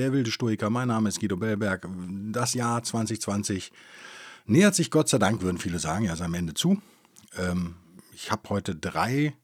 [0.00, 0.70] Der wilde Stoiker.
[0.70, 1.86] Mein Name ist Guido Bellberg.
[2.32, 3.70] Das Jahr 2020
[4.46, 6.80] nähert sich Gott sei Dank, würden viele sagen, ja, seinem Ende zu.
[7.36, 7.74] Ähm,
[8.14, 9.34] ich habe heute drei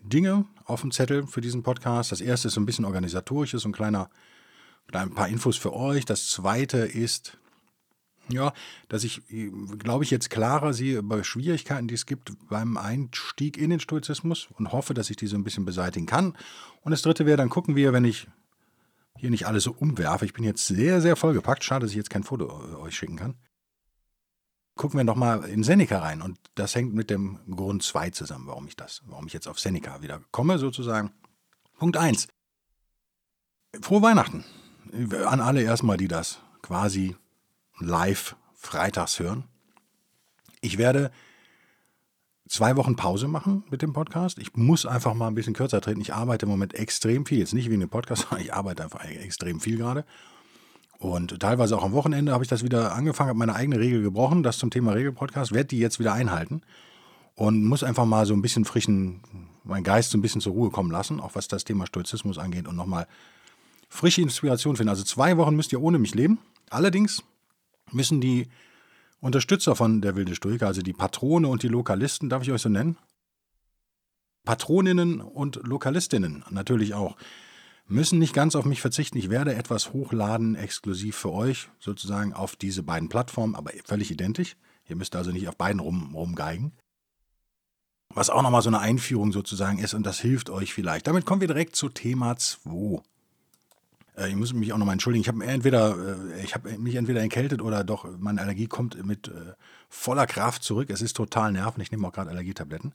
[0.00, 2.10] Dinge auf dem Zettel für diesen Podcast.
[2.10, 4.08] Das erste ist so ein bisschen organisatorisch, ist so ein kleiner,
[4.92, 6.06] ein paar Infos für euch.
[6.06, 7.36] Das zweite ist
[8.30, 8.54] ja,
[8.88, 9.20] dass ich,
[9.78, 14.48] glaube ich, jetzt klarer sehe über Schwierigkeiten, die es gibt beim Einstieg in den Stoizismus
[14.56, 16.34] und hoffe, dass ich die so ein bisschen beseitigen kann.
[16.80, 18.26] Und das dritte wäre, dann gucken wir, wenn ich
[19.18, 20.24] hier nicht alles so umwerfe.
[20.24, 21.64] Ich bin jetzt sehr, sehr vollgepackt.
[21.64, 23.34] Schade, dass ich jetzt kein Foto äh, euch schicken kann.
[24.74, 26.22] Gucken wir nochmal in Seneca rein.
[26.22, 29.58] Und das hängt mit dem Grund 2 zusammen, warum ich das, warum ich jetzt auf
[29.58, 31.12] Seneca wieder komme, sozusagen.
[31.78, 32.28] Punkt 1.
[33.80, 34.44] Frohe Weihnachten.
[35.26, 37.16] An alle erstmal, die das quasi
[37.78, 39.44] live freitags hören.
[40.60, 41.10] Ich werde
[42.48, 44.38] zwei Wochen Pause machen mit dem Podcast.
[44.38, 46.00] Ich muss einfach mal ein bisschen kürzer treten.
[46.00, 47.38] Ich arbeite im Moment extrem viel.
[47.38, 50.04] Jetzt nicht wegen dem Podcast, sondern ich arbeite einfach extrem viel gerade.
[50.98, 54.42] Und teilweise auch am Wochenende habe ich das wieder angefangen, habe meine eigene Regel gebrochen,
[54.42, 56.62] das zum Thema Regelpodcast, werde die jetzt wieder einhalten
[57.34, 59.20] und muss einfach mal so ein bisschen frischen,
[59.62, 62.66] meinen Geist so ein bisschen zur Ruhe kommen lassen, auch was das Thema Stoizismus angeht
[62.66, 63.06] und nochmal
[63.88, 64.88] frische Inspiration finden.
[64.88, 66.38] Also zwei Wochen müsst ihr ohne mich leben.
[66.70, 67.22] Allerdings
[67.92, 68.48] müssen die
[69.20, 72.68] Unterstützer von der wilde Stoiker, also die Patrone und die Lokalisten, darf ich euch so
[72.68, 72.98] nennen?
[74.44, 77.16] Patroninnen und Lokalistinnen natürlich auch,
[77.88, 79.18] müssen nicht ganz auf mich verzichten.
[79.18, 84.56] Ich werde etwas hochladen, exklusiv für euch, sozusagen auf diese beiden Plattformen, aber völlig identisch.
[84.88, 86.72] Ihr müsst also nicht auf beiden rum, rumgeigen.
[88.14, 91.06] Was auch nochmal so eine Einführung sozusagen ist und das hilft euch vielleicht.
[91.06, 93.02] Damit kommen wir direkt zu Thema 2.
[94.16, 95.22] Äh, ich muss mich auch nochmal entschuldigen.
[95.22, 95.96] Ich habe entweder,
[96.34, 99.52] äh, ich habe mich entweder erkältet oder doch meine Allergie kommt mit äh,
[99.88, 100.90] voller Kraft zurück.
[100.90, 101.82] Es ist total nervend.
[101.82, 102.94] Ich nehme auch gerade Allergietabletten.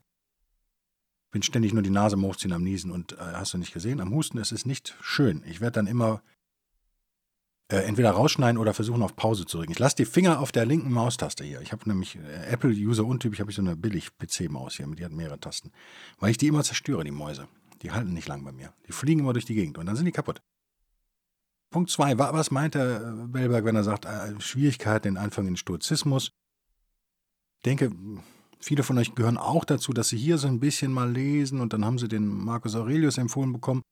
[1.32, 4.38] Bin ständig nur die Nase Hochziehen, am Niesen und hast du nicht gesehen, am Husten.
[4.38, 5.44] Es ist nicht schön.
[5.46, 6.22] Ich werde dann immer
[7.70, 9.72] entweder rausschneiden oder versuchen auf Pause zu drücken.
[9.72, 11.62] Ich lasse die Finger auf der linken Maustaste hier.
[11.62, 15.72] Ich habe nämlich Apple-User untypisch, habe ich so eine Billig-PC-Maus hier, die hat mehrere Tasten.
[16.20, 17.48] Weil ich die immer zerstöre, die Mäuse.
[17.82, 18.74] Die halten nicht lang bei mir.
[18.90, 20.42] Die fliegen immer durch die Gegend und dann sind die kaputt.
[21.72, 26.32] Punkt zwei, was meint der Bellberg, wenn er sagt, äh, Schwierigkeiten in Anfang in Stoizismus?
[27.60, 27.92] Ich denke,
[28.60, 31.72] viele von euch gehören auch dazu, dass sie hier so ein bisschen mal lesen und
[31.72, 33.84] dann haben sie den Marcus Aurelius empfohlen bekommen.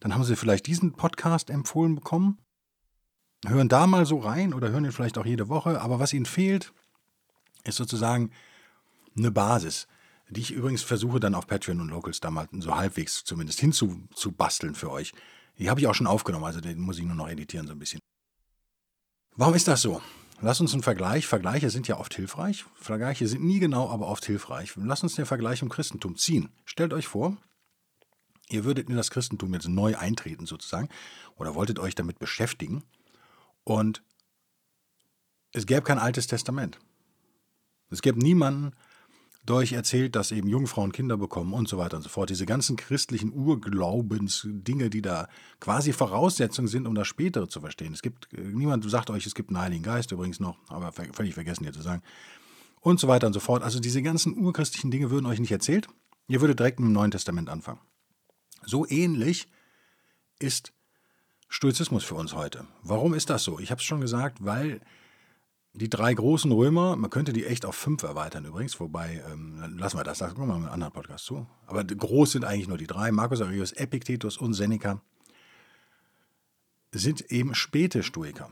[0.00, 2.38] Dann haben sie vielleicht diesen Podcast empfohlen bekommen.
[3.46, 5.80] Hören da mal so rein oder hören ihn vielleicht auch jede Woche.
[5.80, 6.72] Aber was ihnen fehlt,
[7.62, 8.30] ist sozusagen
[9.16, 9.86] eine Basis,
[10.28, 14.74] die ich übrigens versuche dann auf Patreon und Locals da mal so halbwegs zumindest hinzubasteln
[14.74, 15.12] für euch.
[15.58, 17.78] Die habe ich auch schon aufgenommen, also den muss ich nur noch editieren so ein
[17.78, 18.00] bisschen.
[19.36, 20.02] Warum ist das so?
[20.40, 21.26] Lass uns einen Vergleich.
[21.26, 22.64] Vergleiche sind ja oft hilfreich.
[22.74, 24.72] Vergleiche sind nie genau, aber oft hilfreich.
[24.76, 26.50] Lass uns den Vergleich im Christentum ziehen.
[26.64, 27.36] Stellt euch vor,
[28.48, 30.88] ihr würdet in das Christentum jetzt neu eintreten sozusagen
[31.36, 32.82] oder wolltet euch damit beschäftigen
[33.64, 34.02] und
[35.52, 36.78] es gäbe kein altes Testament.
[37.90, 38.72] Es gäbe niemanden,
[39.50, 42.30] euch erzählt, dass eben Jungfrauen Kinder bekommen und so weiter und so fort.
[42.30, 47.92] Diese ganzen christlichen Urglaubensdinge, die da quasi Voraussetzungen sind, um das Spätere zu verstehen.
[47.92, 51.34] Es gibt, äh, niemand sagt euch, es gibt einen Heiligen Geist übrigens noch, aber völlig
[51.34, 52.02] vergessen hier zu sagen.
[52.80, 53.62] Und so weiter und so fort.
[53.62, 55.88] Also diese ganzen urchristlichen Dinge würden euch nicht erzählt.
[56.28, 57.80] Ihr würdet direkt mit dem Neuen Testament anfangen.
[58.64, 59.48] So ähnlich
[60.38, 60.72] ist
[61.48, 62.66] Stoizismus für uns heute.
[62.82, 63.58] Warum ist das so?
[63.58, 64.80] Ich habe es schon gesagt, weil
[65.74, 69.98] die drei großen Römer, man könnte die echt auf fünf erweitern übrigens, wobei, ähm, lassen
[69.98, 71.46] wir das, da kommen wir mal einen anderen Podcast zu.
[71.66, 75.00] Aber groß sind eigentlich nur die drei, Marcus Aurelius, Epictetus und Seneca,
[76.92, 78.50] sind eben späte Stoiker.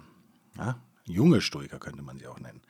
[0.57, 0.81] Ja?
[1.05, 2.63] Junge Stoiker könnte man sie auch nennen.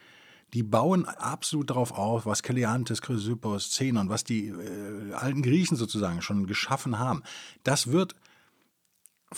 [0.52, 6.22] Die bauen absolut darauf auf, was Keleantes, Chrysippos, Zenon, was die äh, alten Griechen sozusagen
[6.22, 7.22] schon geschaffen haben.
[7.62, 8.16] Das wird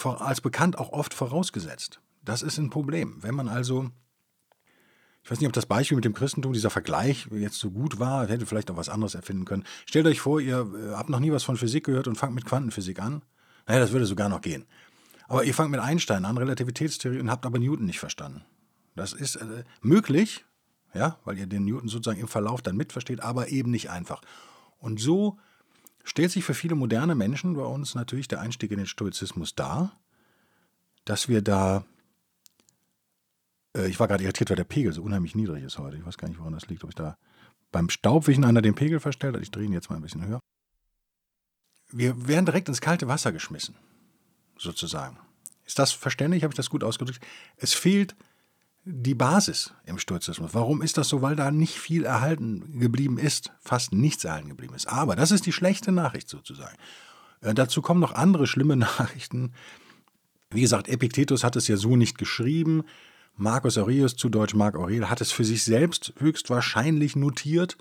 [0.02, 2.00] als bekannt auch oft vorausgesetzt.
[2.24, 3.22] Das ist ein Problem.
[3.22, 3.90] Wenn man also
[5.24, 8.26] ich weiß nicht, ob das Beispiel mit dem Christentum, dieser Vergleich jetzt so gut war,
[8.26, 9.64] hätte vielleicht auch was anderes erfinden können.
[9.86, 12.44] Stellt euch vor, ihr äh, habt noch nie was von Physik gehört und fangt mit
[12.44, 13.22] Quantenphysik an.
[13.66, 14.64] Naja, das würde sogar noch gehen.
[15.28, 18.44] Aber ihr fangt mit Einstein an, Relativitätstheorie, und habt aber Newton nicht verstanden.
[18.96, 20.44] Das ist äh, möglich,
[20.92, 24.22] ja, weil ihr den Newton sozusagen im Verlauf dann mitversteht, aber eben nicht einfach.
[24.78, 25.38] Und so
[26.02, 29.96] stellt sich für viele moderne Menschen bei uns natürlich der Einstieg in den Stoizismus dar,
[31.04, 31.84] dass wir da
[33.76, 35.96] Äh, ich war gerade irritiert, weil der Pegel so unheimlich niedrig ist heute.
[35.96, 36.84] Ich weiß gar nicht, woran das liegt.
[36.84, 37.16] Ob ich da
[37.70, 39.42] beim Staubwischen einer den Pegel verstellt hat.
[39.42, 40.40] Ich drehe ihn jetzt mal ein bisschen höher.
[41.90, 43.74] Wir werden direkt ins kalte Wasser geschmissen,
[44.56, 45.18] sozusagen.
[45.66, 46.42] Ist das verständlich?
[46.42, 47.20] Habe ich das gut ausgedrückt?
[47.56, 48.14] Es fehlt
[48.84, 50.54] die Basis im Stoizismus.
[50.54, 51.22] Warum ist das so?
[51.22, 54.86] Weil da nicht viel erhalten geblieben ist, fast nichts erhalten geblieben ist.
[54.86, 56.76] Aber das ist die schlechte Nachricht sozusagen.
[57.40, 59.52] Äh, dazu kommen noch andere schlimme Nachrichten.
[60.50, 62.82] Wie gesagt, Epiktetus hat es ja so nicht geschrieben.
[63.36, 67.76] Marcus Aurelius, zu Deutsch Marc Aurel, hat es für sich selbst höchstwahrscheinlich notiert.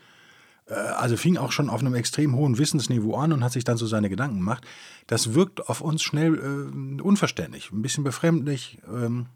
[0.67, 3.77] Äh, also fing auch schon auf einem extrem hohen Wissensniveau an und hat sich dann
[3.77, 4.65] so seine Gedanken gemacht.
[5.07, 8.79] Das wirkt auf uns schnell äh, unverständlich, ein bisschen befremdlich.
[8.87, 9.27] Ähm,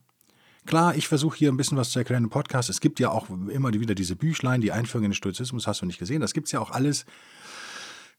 [0.66, 2.72] Klar, ich versuche hier ein bisschen was zu erklären im Podcast.
[2.72, 5.86] Es gibt ja auch immer wieder diese Büchlein, die Einführung in den Stoizismus, hast du
[5.86, 6.22] nicht gesehen.
[6.22, 7.06] Das gibt es ja auch alles.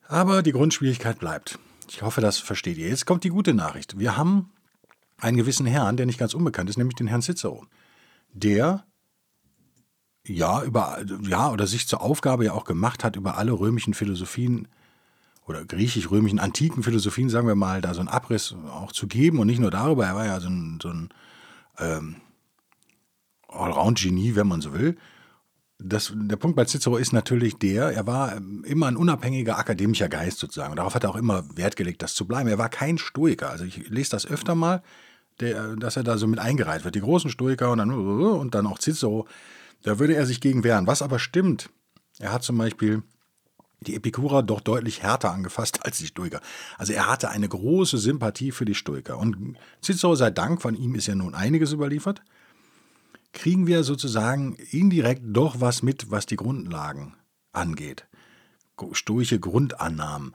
[0.06, 1.58] Aber die Grundschwierigkeit bleibt.
[1.88, 2.88] Ich hoffe, das versteht ihr.
[2.88, 3.98] Jetzt kommt die gute Nachricht.
[3.98, 4.50] Wir haben
[5.18, 7.66] einen gewissen Herrn, der nicht ganz unbekannt ist, nämlich den Herrn Cicero
[8.36, 8.84] der
[10.26, 14.68] ja über ja oder sich zur Aufgabe ja auch gemacht hat, über alle römischen Philosophien
[15.46, 19.46] oder griechisch-römischen antiken Philosophien, sagen wir mal, da so einen Abriss auch zu geben und
[19.46, 21.08] nicht nur darüber, er war ja so ein, so ein
[21.78, 22.16] ähm,
[23.48, 24.96] Allround-Genie, wenn man so will.
[25.78, 30.38] Das, der Punkt bei Cicero ist natürlich der, er war immer ein unabhängiger akademischer Geist
[30.38, 30.74] sozusagen.
[30.74, 32.48] Darauf hat er auch immer Wert gelegt, das zu bleiben.
[32.48, 33.50] Er war kein Stoiker.
[33.50, 34.82] Also ich lese das öfter mal
[35.40, 36.94] der, dass er da so mit eingereiht wird.
[36.94, 39.26] Die großen Stoiker und dann, und dann auch Cicero,
[39.82, 40.86] da würde er sich gegen wehren.
[40.86, 41.70] Was aber stimmt,
[42.18, 43.02] er hat zum Beispiel
[43.80, 46.40] die Epikurer doch deutlich härter angefasst als die Stoiker.
[46.78, 49.18] Also er hatte eine große Sympathie für die Stoiker.
[49.18, 52.22] Und Cicero sei Dank, von ihm ist ja nun einiges überliefert,
[53.32, 57.14] kriegen wir sozusagen indirekt doch was mit, was die Grundlagen
[57.52, 58.06] angeht.
[58.92, 60.34] Stoische Grundannahmen.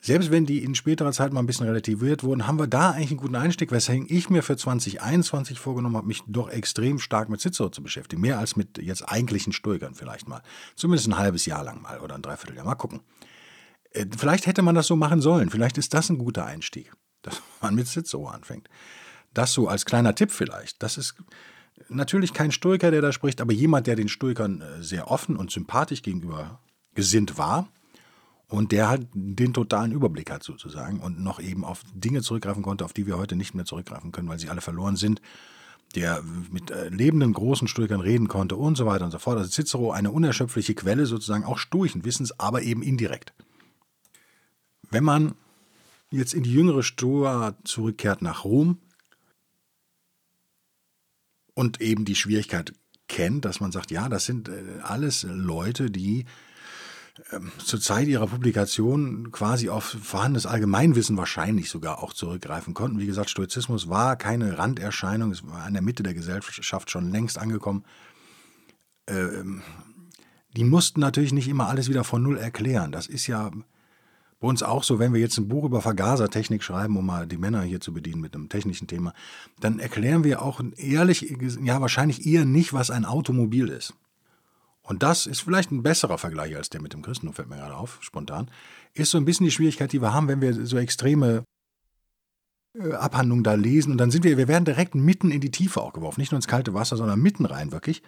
[0.00, 3.10] Selbst wenn die in späterer Zeit mal ein bisschen relativiert wurden, haben wir da eigentlich
[3.10, 7.40] einen guten Einstieg, weswegen ich mir für 2021 vorgenommen habe, mich doch extrem stark mit
[7.40, 8.22] Cicero zu beschäftigen.
[8.22, 10.42] Mehr als mit jetzt eigentlichen Stoikern vielleicht mal.
[10.76, 12.64] Zumindest ein halbes Jahr lang mal oder ein Dreivierteljahr.
[12.64, 13.00] Mal gucken.
[13.90, 15.50] Äh, vielleicht hätte man das so machen sollen.
[15.50, 18.68] Vielleicht ist das ein guter Einstieg, dass man mit Cicero anfängt.
[19.34, 20.82] Das so als kleiner Tipp vielleicht.
[20.82, 21.16] Das ist
[21.88, 25.50] natürlich kein Stoiker, der da spricht, aber jemand, der den Stoikern äh, sehr offen und
[25.50, 26.60] sympathisch gegenüber
[26.94, 27.68] gesinnt war
[28.48, 32.84] und der halt den totalen Überblick hat sozusagen und noch eben auf Dinge zurückgreifen konnte,
[32.84, 35.20] auf die wir heute nicht mehr zurückgreifen können, weil sie alle verloren sind,
[35.94, 39.38] der mit äh, lebenden großen Stoikern reden konnte und so weiter und so fort.
[39.38, 43.32] Also Cicero eine unerschöpfliche Quelle sozusagen auch stoischen Wissens, aber eben indirekt.
[44.90, 45.34] Wenn man
[46.10, 48.78] jetzt in die jüngere Stoa zurückkehrt nach Rom
[51.54, 52.72] und eben die Schwierigkeit
[53.08, 56.26] kennt, dass man sagt, ja, das sind äh, alles Leute, die
[57.64, 62.98] zur Zeit ihrer Publikation quasi auf vorhandenes Allgemeinwissen wahrscheinlich sogar auch zurückgreifen konnten.
[62.98, 67.38] Wie gesagt, Stoizismus war keine Randerscheinung, es war an der Mitte der Gesellschaft schon längst
[67.38, 67.84] angekommen.
[69.06, 69.62] Ähm,
[70.56, 72.92] die mussten natürlich nicht immer alles wieder von Null erklären.
[72.92, 73.50] Das ist ja
[74.38, 77.38] bei uns auch so, wenn wir jetzt ein Buch über Vergasertechnik schreiben, um mal die
[77.38, 79.14] Männer hier zu bedienen mit einem technischen Thema,
[79.60, 83.94] dann erklären wir auch ehrlich, ja wahrscheinlich eher nicht, was ein Automobil ist.
[84.86, 87.74] Und das ist vielleicht ein besserer Vergleich als der mit dem Christentum, fällt mir gerade
[87.74, 88.48] auf, spontan,
[88.94, 91.42] ist so ein bisschen die Schwierigkeit, die wir haben, wenn wir so extreme
[92.78, 93.90] äh, Abhandlungen da lesen.
[93.90, 96.20] Und dann sind wir, wir werden direkt mitten in die Tiefe auch geworfen.
[96.20, 98.02] Nicht nur ins kalte Wasser, sondern mitten rein wirklich.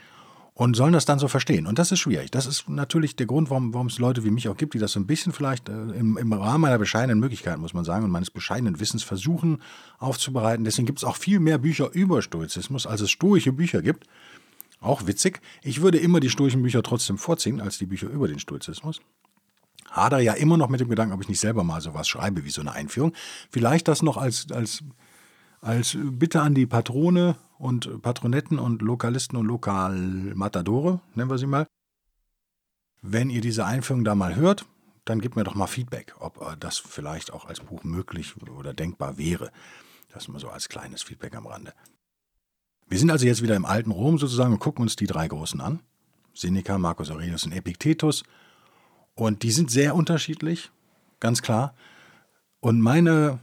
[0.54, 1.66] Und sollen das dann so verstehen.
[1.66, 2.30] Und das ist schwierig.
[2.30, 4.92] Das ist natürlich der Grund, warum, warum es Leute wie mich auch gibt, die das
[4.92, 8.12] so ein bisschen vielleicht äh, im, im Rahmen meiner bescheidenen Möglichkeiten, muss man sagen, und
[8.12, 9.62] meines bescheidenen Wissens versuchen
[9.98, 10.64] aufzubereiten.
[10.64, 14.06] Deswegen gibt es auch viel mehr Bücher über Stoizismus, als es stoische Bücher gibt.
[14.80, 15.40] Auch witzig.
[15.62, 19.00] Ich würde immer die stoischen Bücher trotzdem vorziehen als die Bücher über den Stoizismus.
[19.90, 22.50] Hader ja immer noch mit dem Gedanken, ob ich nicht selber mal sowas schreibe wie
[22.50, 23.12] so eine Einführung.
[23.50, 24.84] Vielleicht das noch als, als,
[25.60, 31.66] als Bitte an die Patrone und Patronetten und Lokalisten und Lokalmatadore, nennen wir sie mal.
[33.02, 34.66] Wenn ihr diese Einführung da mal hört,
[35.04, 38.74] dann gebt mir doch mal Feedback, ob äh, das vielleicht auch als Buch möglich oder
[38.74, 39.50] denkbar wäre.
[40.10, 41.72] Das mal so als kleines Feedback am Rande.
[42.88, 45.60] Wir sind also jetzt wieder im alten Rom sozusagen und gucken uns die drei Großen
[45.60, 45.80] an.
[46.34, 48.22] Seneca, Marcus Aurelius und Epiktetus.
[49.14, 50.70] Und die sind sehr unterschiedlich,
[51.20, 51.74] ganz klar.
[52.60, 53.40] Und meine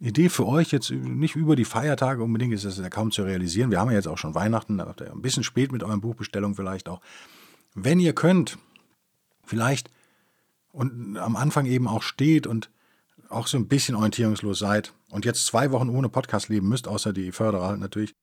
[0.00, 3.70] Idee für euch jetzt nicht über die Feiertage unbedingt ist das ja kaum zu realisieren.
[3.70, 7.00] Wir haben ja jetzt auch schon Weihnachten, ein bisschen spät mit euren Buchbestellungen vielleicht auch.
[7.74, 8.58] Wenn ihr könnt,
[9.44, 9.90] vielleicht
[10.70, 12.70] und am Anfang eben auch steht und
[13.28, 17.12] auch so ein bisschen orientierungslos seid und jetzt zwei Wochen ohne Podcast leben müsst, außer
[17.12, 18.14] die Förderer halt natürlich,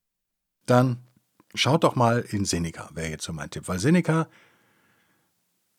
[0.66, 0.98] dann
[1.54, 3.68] schaut doch mal in Seneca, wäre jetzt so mein Tipp.
[3.68, 4.28] Weil Seneca,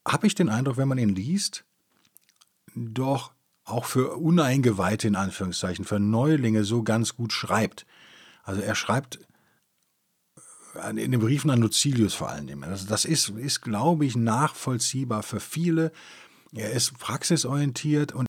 [0.08, 1.65] habe ich den Eindruck, wenn man ihn liest,
[2.75, 3.34] doch
[3.65, 7.86] auch für Uneingeweihte in Anführungszeichen, für Neulinge so ganz gut schreibt.
[8.44, 9.20] Also er schreibt
[10.89, 12.62] in den Briefen an Lucilius vor allem.
[12.62, 15.91] Das, das ist, ist, glaube ich, nachvollziehbar für viele.
[16.53, 18.26] Er ist praxisorientiert und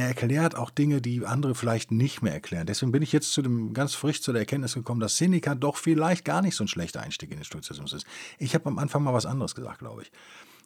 [0.00, 2.66] er erklärt auch Dinge, die andere vielleicht nicht mehr erklären.
[2.66, 5.76] Deswegen bin ich jetzt zu dem, ganz frisch zu der Erkenntnis gekommen, dass Seneca doch
[5.76, 8.06] vielleicht gar nicht so ein schlechter Einstieg in den Stoizismus ist.
[8.38, 10.12] Ich habe am Anfang mal was anderes gesagt, glaube ich.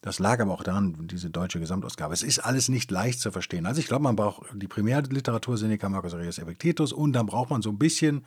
[0.03, 2.12] Das lag aber auch daran, diese deutsche Gesamtausgabe.
[2.12, 3.67] Es ist alles nicht leicht zu verstehen.
[3.67, 7.62] Also ich glaube, man braucht die Primärliteratur Seneca, Marcus Aurelius Epictetus und dann braucht man
[7.62, 8.25] so ein bisschen,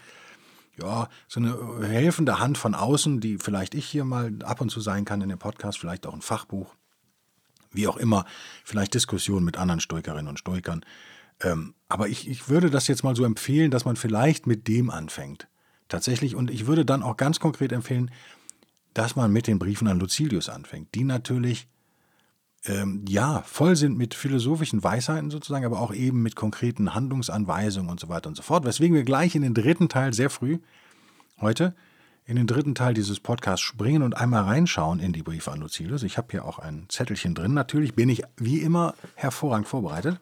[0.80, 4.82] ja, so eine helfende Hand von außen, die vielleicht ich hier mal ab und zu
[4.82, 6.77] sein kann in dem Podcast, vielleicht auch ein Fachbuch
[7.72, 8.26] wie auch immer,
[8.64, 10.86] vielleicht Diskussionen mit anderen Stoikerinnen und Stoikern.
[11.42, 14.90] Ähm, aber ich, ich würde das jetzt mal so empfehlen, dass man vielleicht mit dem
[14.90, 15.48] anfängt.
[15.88, 16.36] Tatsächlich.
[16.36, 18.12] Und ich würde dann auch ganz konkret empfehlen,
[18.94, 21.68] dass man mit den Briefen an Lucilius anfängt, die natürlich
[22.66, 28.00] ähm, ja voll sind mit philosophischen Weisheiten sozusagen, aber auch eben mit konkreten Handlungsanweisungen und
[28.00, 28.66] so weiter und so fort.
[28.66, 30.58] Weswegen wir gleich in den dritten Teil sehr früh
[31.40, 31.76] heute
[32.28, 36.04] in den dritten Teil dieses Podcasts springen und einmal reinschauen in die Briefe an Lucilius.
[36.04, 37.54] Ich habe hier auch ein Zettelchen drin.
[37.54, 40.20] Natürlich bin ich wie immer hervorragend vorbereitet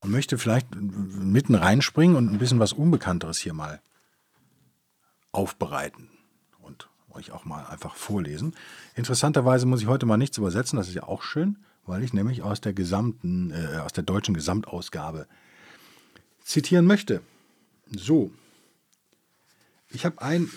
[0.00, 3.82] und möchte vielleicht mitten reinspringen und ein bisschen was Unbekannteres hier mal
[5.30, 6.08] aufbereiten
[6.62, 8.56] und euch auch mal einfach vorlesen.
[8.94, 12.42] Interessanterweise muss ich heute mal nichts übersetzen, das ist ja auch schön, weil ich nämlich
[12.42, 15.26] aus der gesamten, äh, aus der deutschen Gesamtausgabe
[16.42, 17.20] zitieren möchte.
[17.94, 18.30] So,
[19.92, 20.50] ich habe ein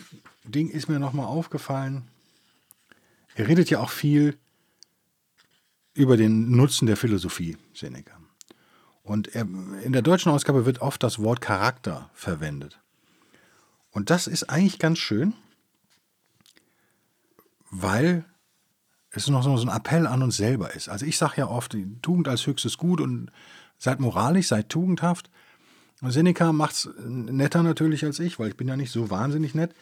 [0.43, 2.07] Ding, ist mir nochmal aufgefallen.
[3.35, 4.37] Er redet ja auch viel
[5.93, 8.17] über den Nutzen der Philosophie, Seneca.
[9.03, 9.41] Und er,
[9.83, 12.79] in der deutschen Ausgabe wird oft das Wort Charakter verwendet.
[13.91, 15.33] Und das ist eigentlich ganz schön,
[17.69, 18.25] weil
[19.11, 20.89] es noch so ein Appell an uns selber ist.
[20.89, 23.31] Also ich sage ja oft, Tugend als höchstes Gut und
[23.77, 25.29] seid moralisch, seid tugendhaft.
[26.11, 29.73] Seneca macht es netter natürlich als ich, weil ich bin ja nicht so wahnsinnig nett.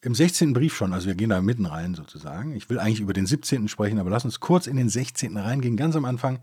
[0.00, 0.52] Im 16.
[0.52, 2.54] Brief schon, also wir gehen da mitten rein sozusagen.
[2.54, 3.68] Ich will eigentlich über den 17.
[3.68, 5.36] sprechen, aber lass uns kurz in den 16.
[5.36, 6.40] reingehen, ganz am Anfang.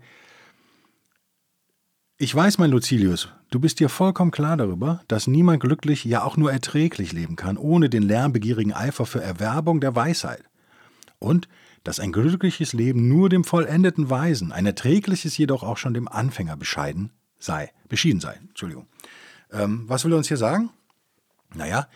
[2.18, 6.36] Ich weiß, mein Lucilius, du bist dir vollkommen klar darüber, dass niemand glücklich, ja auch
[6.36, 10.44] nur erträglich leben kann, ohne den lärmbegierigen Eifer für Erwerbung der Weisheit.
[11.18, 11.48] Und
[11.84, 16.56] dass ein glückliches Leben nur dem vollendeten Weisen, ein erträgliches jedoch auch schon dem Anfänger
[16.56, 17.10] bescheiden
[17.42, 18.34] sei, beschieden sei.
[18.48, 18.86] Entschuldigung.
[19.50, 20.70] Ähm, was will er uns hier sagen?
[21.54, 21.88] Naja,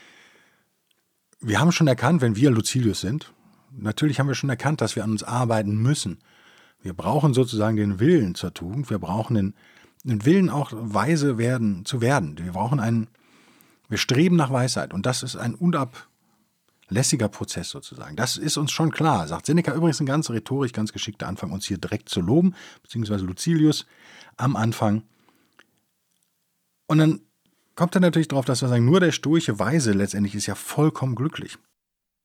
[1.40, 3.32] wir haben schon erkannt, wenn wir Lucilius sind,
[3.70, 6.18] natürlich haben wir schon erkannt, dass wir an uns arbeiten müssen.
[6.80, 9.54] Wir brauchen sozusagen den Willen zur Tugend, wir brauchen den,
[10.04, 12.38] den Willen auch weise werden zu werden.
[12.38, 13.08] Wir brauchen einen,
[13.88, 18.16] wir streben nach Weisheit und das ist ein unablässiger Prozess sozusagen.
[18.16, 21.66] Das ist uns schon klar, sagt Seneca übrigens ein ganz rhetorisch, ganz geschickter Anfang, uns
[21.66, 23.86] hier direkt zu loben, beziehungsweise Lucilius
[24.36, 25.02] am Anfang
[26.86, 27.20] und dann
[27.74, 31.14] kommt er natürlich darauf, dass wir sagen, nur der stoische Weise letztendlich ist ja vollkommen
[31.14, 31.58] glücklich.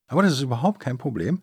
[0.08, 1.42] Aber das ist überhaupt kein Problem.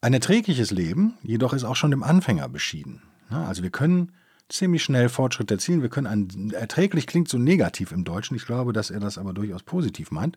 [0.00, 3.02] Ein erträgliches Leben jedoch ist auch schon dem Anfänger beschieden.
[3.30, 4.12] Also wir können
[4.48, 5.82] ziemlich schnell Fortschritt erzielen.
[5.82, 8.36] Wir können ein, erträglich klingt so negativ im Deutschen.
[8.36, 10.36] Ich glaube, dass er das aber durchaus positiv meint.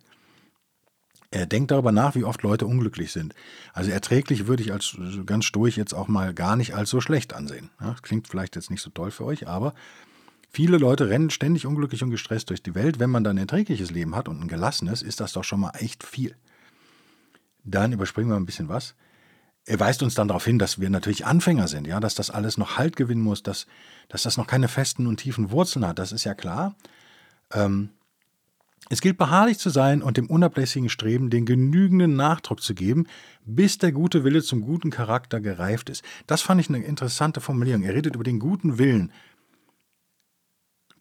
[1.29, 3.33] Er denkt darüber nach, wie oft Leute unglücklich sind.
[3.71, 7.33] Also erträglich würde ich als ganz stoisch jetzt auch mal gar nicht als so schlecht
[7.33, 7.69] ansehen.
[7.79, 9.73] Das klingt vielleicht jetzt nicht so toll für euch, aber
[10.53, 12.99] Viele Leute rennen ständig unglücklich und gestresst durch die Welt.
[12.99, 15.71] Wenn man dann ein erträgliches Leben hat und ein gelassenes, ist das doch schon mal
[15.77, 16.35] echt viel.
[17.63, 18.95] Dann überspringen wir ein bisschen was.
[19.65, 22.57] Er weist uns dann darauf hin, dass wir natürlich Anfänger sind, ja, dass das alles
[22.57, 23.67] noch Halt gewinnen muss, dass,
[24.09, 25.99] dass das noch keine festen und tiefen Wurzeln hat.
[25.99, 26.75] Das ist ja klar.
[27.53, 27.91] Ähm,
[28.89, 33.05] es gilt beharrlich zu sein und dem unablässigen Streben den genügenden Nachdruck zu geben,
[33.45, 36.03] bis der gute Wille zum guten Charakter gereift ist.
[36.27, 37.83] Das fand ich eine interessante Formulierung.
[37.83, 39.13] Er redet über den guten Willen,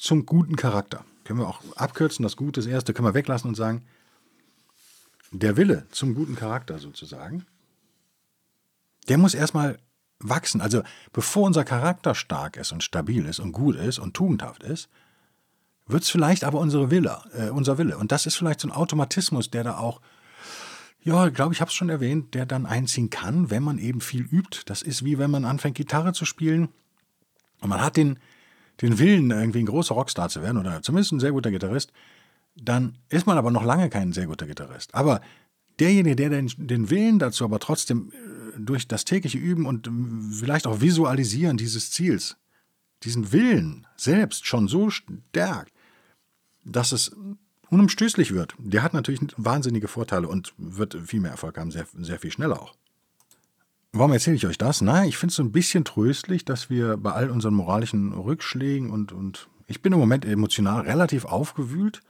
[0.01, 1.05] zum guten Charakter.
[1.25, 3.83] Können wir auch abkürzen, das Gute, das Erste können wir weglassen und sagen,
[5.31, 7.47] der Wille zum guten Charakter sozusagen,
[9.09, 9.79] der muss erstmal
[10.19, 10.61] wachsen.
[10.61, 14.89] Also bevor unser Charakter stark ist und stabil ist und gut ist und tugendhaft ist,
[15.87, 17.99] wird es vielleicht aber unsere Wille, äh, unser Wille.
[17.99, 20.01] Und das ist vielleicht so ein Automatismus, der da auch,
[21.03, 24.23] ja, glaube ich, habe es schon erwähnt, der dann einziehen kann, wenn man eben viel
[24.23, 24.63] übt.
[24.67, 26.69] Das ist wie wenn man anfängt, Gitarre zu spielen
[27.61, 28.19] und man hat den,
[28.81, 31.93] den Willen, irgendwie ein großer Rockstar zu werden oder zumindest ein sehr guter Gitarrist,
[32.57, 34.95] dann ist man aber noch lange kein sehr guter Gitarrist.
[34.95, 35.21] Aber
[35.79, 39.91] derjenige, der den, den Willen dazu aber trotzdem äh, durch das tägliche Üben und äh,
[40.33, 42.37] vielleicht auch Visualisieren dieses Ziels,
[43.03, 45.73] diesen Willen selbst schon so stärkt,
[46.65, 47.17] dass es
[47.71, 52.19] unumstößlich wird, der hat natürlich wahnsinnige Vorteile und wird viel mehr Erfolg haben, sehr, sehr
[52.19, 52.75] viel schneller auch.
[53.93, 54.83] Warum erzähle ich euch das?
[54.83, 58.91] Na, ich finde es so ein bisschen tröstlich, dass wir bei all unseren moralischen Rückschlägen
[58.91, 62.01] und, und ich bin im Moment emotional relativ aufgewühlt.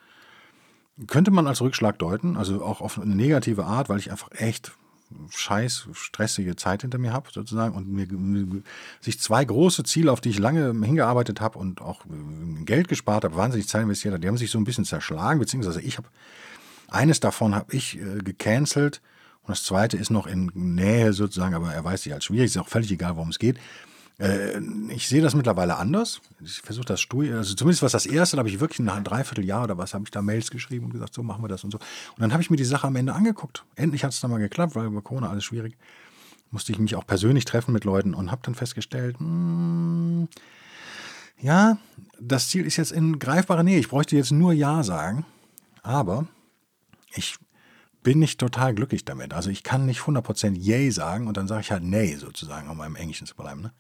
[1.07, 4.73] könnte man als Rückschlag deuten, also auch auf eine negative Art, weil ich einfach echt
[5.31, 8.63] scheiß stressige Zeit hinter mir habe, sozusagen, und mir, mir,
[9.01, 13.25] sich zwei große Ziele, auf die ich lange hingearbeitet habe und auch äh, Geld gespart
[13.25, 16.09] habe, wahnsinnig Zeit investiert habe, die haben sich so ein bisschen zerschlagen, beziehungsweise ich habe
[16.89, 19.01] eines davon habe ich äh, gecancelt
[19.43, 22.59] und das zweite ist noch in Nähe sozusagen, aber er weiß sich als schwierig, ist
[22.59, 23.59] auch völlig egal, worum es geht.
[24.19, 26.21] Äh, ich sehe das mittlerweile anders.
[26.45, 29.65] Ich versuche das stur, also zumindest was das erste, da habe ich wirklich ein Dreivierteljahr
[29.65, 31.79] oder was, habe ich da Mails geschrieben und gesagt, so machen wir das und so.
[31.79, 33.65] Und dann habe ich mir die Sache am Ende angeguckt.
[33.77, 35.77] Endlich hat es dann mal geklappt, weil über Corona alles schwierig.
[36.51, 40.29] Musste ich mich auch persönlich treffen mit Leuten und habe dann festgestellt, mh, hm,
[41.41, 41.79] ja,
[42.21, 43.79] das Ziel ist jetzt in greifbarer Nähe.
[43.79, 45.25] Ich bräuchte jetzt nur Ja sagen,
[45.83, 46.27] aber
[47.15, 47.39] ich
[48.03, 49.35] bin nicht total glücklich damit.
[49.35, 52.81] Also ich kann nicht 100% Yay sagen und dann sage ich halt Nay sozusagen, um
[52.83, 53.63] im Englischen zu bleiben.
[53.63, 53.73] Ne?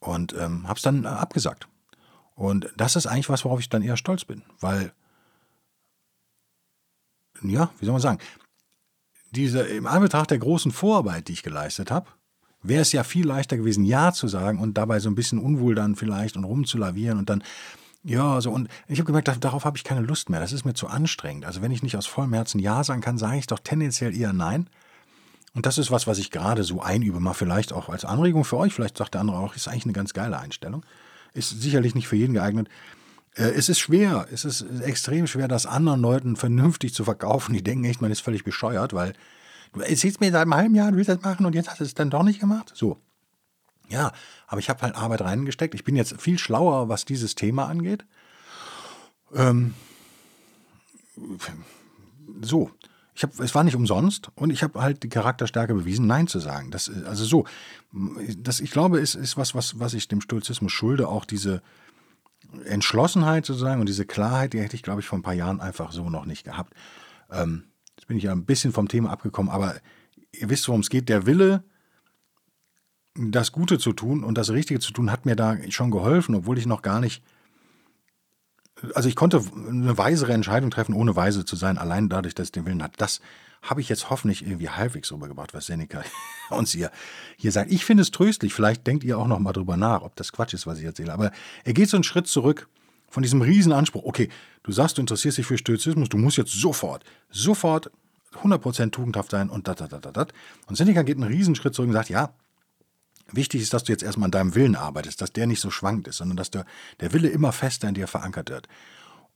[0.00, 1.68] Und ähm, habe es dann äh, abgesagt.
[2.34, 4.92] Und das ist eigentlich was, worauf ich dann eher stolz bin, weil,
[7.42, 8.18] ja, wie soll man sagen,
[9.32, 12.06] diese, im Anbetracht der großen Vorarbeit, die ich geleistet habe,
[12.62, 15.74] wäre es ja viel leichter gewesen, Ja zu sagen und dabei so ein bisschen unwohl
[15.74, 17.42] dann vielleicht und rumzulavieren und dann
[18.08, 20.40] ja, so und ich habe gemerkt, darauf habe ich keine Lust mehr.
[20.40, 21.44] Das ist mir zu anstrengend.
[21.44, 24.32] Also wenn ich nicht aus vollem Herzen Ja sagen kann, sage ich doch tendenziell eher
[24.32, 24.70] Nein.
[25.54, 28.56] Und das ist was, was ich gerade so einübe, mal vielleicht auch als Anregung für
[28.56, 28.72] euch.
[28.72, 30.86] Vielleicht sagt der andere auch, ist eigentlich eine ganz geile Einstellung.
[31.34, 32.68] Ist sicherlich nicht für jeden geeignet.
[33.34, 37.52] Äh, es ist schwer, es ist extrem schwer, das anderen Leuten vernünftig zu verkaufen.
[37.52, 39.12] Die denken echt, man ist völlig bescheuert, weil
[39.74, 41.84] du erzählst mir seit einem halben Jahr, du willst das machen und jetzt hast du
[41.84, 42.72] es dann doch nicht gemacht.
[42.74, 42.98] So.
[43.88, 44.12] Ja,
[44.46, 45.74] aber ich habe halt Arbeit reingesteckt.
[45.74, 48.04] Ich bin jetzt viel schlauer, was dieses Thema angeht.
[49.34, 49.74] Ähm,
[52.42, 52.70] so,
[53.14, 56.38] ich hab, es war nicht umsonst und ich habe halt die Charakterstärke bewiesen, Nein zu
[56.38, 56.70] sagen.
[56.70, 57.44] Das, also so,
[58.36, 61.62] das, ich glaube, es ist was, was, was ich dem Stoizismus schulde, auch diese
[62.64, 65.92] Entschlossenheit sozusagen und diese Klarheit, die hätte ich, glaube ich, vor ein paar Jahren einfach
[65.92, 66.74] so noch nicht gehabt.
[67.30, 67.64] Ähm,
[67.96, 69.74] jetzt bin ich ja ein bisschen vom Thema abgekommen, aber
[70.32, 71.08] ihr wisst, worum es geht.
[71.08, 71.64] Der Wille,
[73.18, 76.58] das Gute zu tun und das Richtige zu tun, hat mir da schon geholfen, obwohl
[76.58, 77.22] ich noch gar nicht.
[78.94, 82.52] Also ich konnte eine weisere Entscheidung treffen, ohne weise zu sein, allein dadurch, dass ich
[82.52, 82.96] den Willen hatte.
[82.96, 83.20] Das
[83.60, 86.02] habe ich jetzt hoffentlich irgendwie halbwegs rübergebracht, was Seneca
[86.50, 86.92] uns hier,
[87.36, 87.72] hier sagt.
[87.72, 88.54] Ich finde es tröstlich.
[88.54, 91.12] Vielleicht denkt ihr auch noch mal drüber nach, ob das Quatsch ist, was ich erzähle.
[91.12, 91.32] Aber
[91.64, 92.68] er geht so einen Schritt zurück
[93.08, 94.04] von diesem Riesenanspruch.
[94.04, 94.28] Okay,
[94.62, 97.90] du sagst, du interessierst dich für Stoizismus, du musst jetzt sofort, sofort
[98.42, 100.26] 100% tugendhaft sein und da, da, da, da, da.
[100.66, 102.34] Und Seneca geht einen Riesenschritt zurück und sagt, ja,
[103.32, 106.08] Wichtig ist, dass du jetzt erstmal an deinem Willen arbeitest, dass der nicht so schwankt
[106.08, 106.64] ist, sondern dass der,
[107.00, 108.68] der Wille immer fester in dir verankert wird.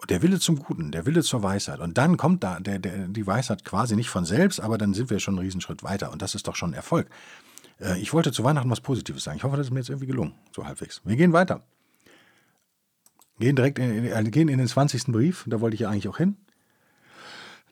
[0.09, 1.79] Der Wille zum Guten, der Wille zur Weisheit.
[1.79, 5.11] Und dann kommt da der, der, die Weisheit quasi nicht von selbst, aber dann sind
[5.11, 6.11] wir schon einen Riesenschritt weiter.
[6.11, 7.09] Und das ist doch schon ein Erfolg.
[7.81, 9.37] Äh, ich wollte zu Weihnachten was Positives sagen.
[9.37, 11.03] Ich hoffe, das ist mir jetzt irgendwie gelungen, so halbwegs.
[11.05, 11.63] Wir gehen weiter.
[13.39, 15.13] Gehen direkt in, äh, gehen in den 20.
[15.13, 16.37] Brief, da wollte ich ja eigentlich auch hin,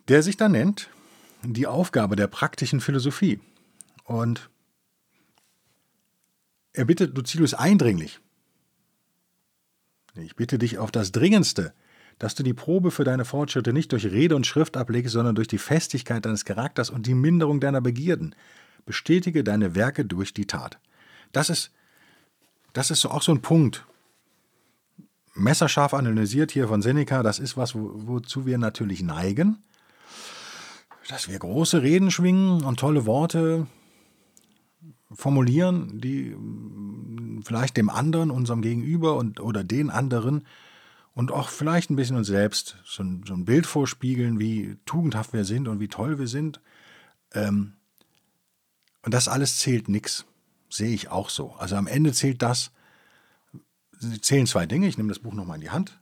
[0.09, 0.91] der sich dann nennt
[1.43, 3.41] die Aufgabe der praktischen Philosophie.
[4.05, 4.51] Und
[6.73, 8.21] er bittet Lucilius eindringlich.
[10.15, 11.73] Ich bitte dich auf das Dringendste,
[12.19, 15.49] dass du die Probe für deine Fortschritte nicht durch Rede und Schrift ablegst, sondern durch
[15.49, 18.35] die Festigkeit deines Charakters und die Minderung deiner Begierden.
[18.85, 20.79] Bestätige deine Werke durch die Tat.
[21.33, 21.71] Das ist,
[22.73, 23.87] das ist auch so ein Punkt.
[25.35, 29.63] Messerscharf analysiert hier von Seneca, das ist was, wo, wozu wir natürlich neigen.
[31.09, 33.67] Dass wir große Reden schwingen und tolle Worte
[35.13, 40.45] formulieren, die mm, vielleicht dem anderen, unserem Gegenüber und, oder den anderen
[41.15, 45.33] und auch vielleicht ein bisschen uns selbst so ein, so ein Bild vorspiegeln, wie tugendhaft
[45.33, 46.61] wir sind und wie toll wir sind.
[47.33, 47.75] Ähm,
[49.03, 50.27] und das alles zählt nichts.
[50.69, 51.53] Sehe ich auch so.
[51.59, 52.71] Also am Ende zählt das,
[54.21, 54.87] zählen zwei Dinge.
[54.87, 55.99] Ich nehme das Buch nochmal in die Hand,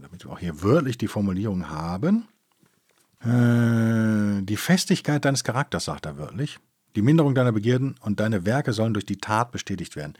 [0.00, 2.28] damit wir auch hier wörtlich die Formulierung haben.
[3.20, 6.60] Äh, die Festigkeit deines Charakters, sagt er wörtlich.
[6.94, 10.14] Die Minderung deiner Begierden und deine Werke sollen durch die Tat bestätigt werden.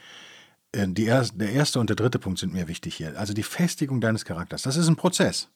[0.72, 3.18] Äh, die er, der erste und der dritte Punkt sind mir wichtig hier.
[3.18, 4.62] Also die Festigung deines Charakters.
[4.62, 5.48] Das ist ein Prozess.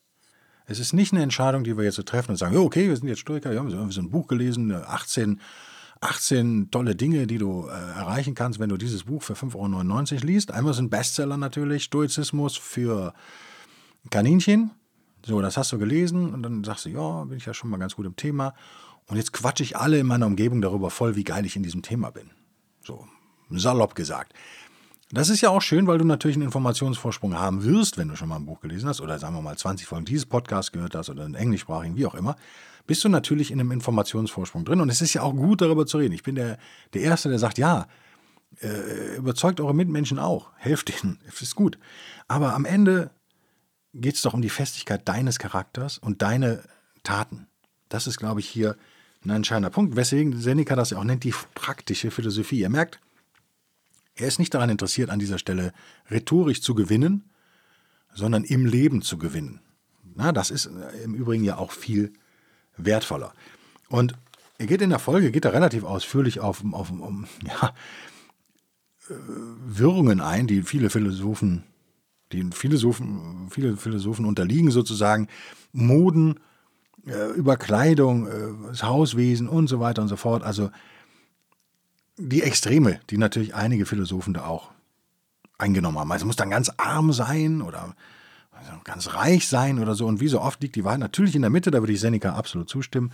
[0.67, 3.09] Es ist nicht eine Entscheidung, die wir jetzt so treffen und sagen, okay, wir sind
[3.09, 5.41] jetzt Stoiker, wir haben so ein Buch gelesen, 18,
[6.01, 10.27] 18 tolle Dinge, die du äh, erreichen kannst, wenn du dieses Buch für 5,99 Euro
[10.27, 10.51] liest.
[10.51, 13.15] Einmal sind Bestseller natürlich, Stoizismus für
[14.11, 14.73] Kaninchen.
[15.25, 17.79] So, das hast du gelesen und dann sagst du, ja, bin ich ja schon mal
[17.79, 18.55] ganz gut im Thema.
[19.09, 21.83] Und jetzt quatsche ich alle in meiner Umgebung darüber voll, wie geil ich in diesem
[21.83, 22.31] Thema bin.
[22.83, 23.07] So,
[23.51, 24.33] salopp gesagt.
[25.11, 28.29] Das ist ja auch schön, weil du natürlich einen Informationsvorsprung haben wirst, wenn du schon
[28.29, 31.11] mal ein Buch gelesen hast oder sagen wir mal 20 Folgen dieses Podcast gehört hast
[31.11, 32.35] oder einen englischsprachigen, wie auch immer,
[32.89, 34.81] bist du natürlich in einem Informationsvorsprung drin.
[34.81, 36.13] Und es ist ja auch gut, darüber zu reden.
[36.13, 36.59] Ich bin der,
[36.93, 37.87] der Erste, der sagt, ja,
[38.61, 41.79] äh, überzeugt eure Mitmenschen auch, helft ihnen, es ist gut.
[42.27, 43.11] Aber am Ende
[43.95, 46.65] geht es doch um die Festigkeit deines Charakters und deine
[47.07, 47.47] Traktaten.
[47.89, 48.77] Das ist, glaube ich, hier
[49.31, 52.61] ein entscheidender Punkt, weswegen Seneca das ja auch nennt, die praktische Philosophie.
[52.61, 53.01] Ihr merkt,
[54.15, 55.73] er ist nicht daran interessiert, an dieser Stelle
[56.11, 57.31] rhetorisch zu gewinnen,
[58.15, 59.61] sondern im Leben zu gewinnen.
[60.15, 62.13] Na, das ist äh, im Übrigen ja auch viel
[62.77, 63.33] wertvoller.
[63.89, 64.15] Und
[64.59, 67.75] er geht in der Folge, geht er relativ ausführlich auf, auf um, ja,
[69.11, 69.15] äh,
[69.67, 71.65] Wirrungen ein, die viele Philosophen,
[72.33, 75.29] die Philosophen, viele Philosophen unterliegen sozusagen,
[75.73, 76.41] Moden,
[77.07, 80.43] äh, über Kleidung, äh, das Hauswesen und so weiter und so fort.
[80.43, 80.71] Also
[82.19, 84.71] die Extreme, die natürlich einige Philosophen da auch
[85.59, 86.13] eingenommen haben.
[86.13, 87.95] Also muss dann ganz arm sein oder
[88.53, 90.07] also ganz reich sein oder so.
[90.07, 92.35] Und wie so oft liegt die Wahrheit natürlich in der Mitte, da würde ich Seneca
[92.35, 93.13] absolut zustimmen.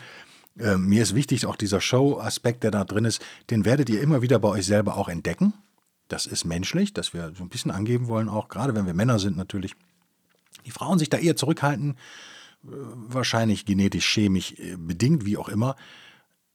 [0.58, 4.22] Äh, mir ist wichtig, auch dieser Show-Aspekt, der da drin ist, den werdet ihr immer
[4.22, 5.54] wieder bei euch selber auch entdecken.
[6.08, 9.18] Das ist menschlich, dass wir so ein bisschen angeben wollen, auch gerade wenn wir Männer
[9.18, 9.74] sind natürlich.
[10.66, 11.96] Die Frauen sich da eher zurückhalten,
[12.62, 15.76] wahrscheinlich genetisch, chemisch äh, bedingt, wie auch immer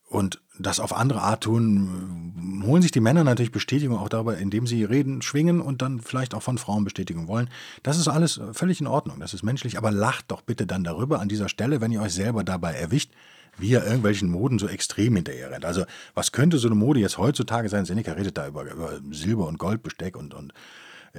[0.08, 4.66] und das auf andere Art tun, holen sich die Männer natürlich Bestätigung auch darüber, indem
[4.66, 7.50] sie reden, schwingen und dann vielleicht auch von Frauen Bestätigung wollen.
[7.82, 11.20] Das ist alles völlig in Ordnung, das ist menschlich, aber lacht doch bitte dann darüber
[11.20, 13.12] an dieser Stelle, wenn ihr euch selber dabei erwischt,
[13.58, 15.64] wie ihr irgendwelchen Moden so extrem hinterher rennt.
[15.64, 17.84] Also was könnte so eine Mode jetzt heutzutage sein?
[17.84, 20.54] Seneca redet da über, über Silber- und Goldbesteck und, und äh,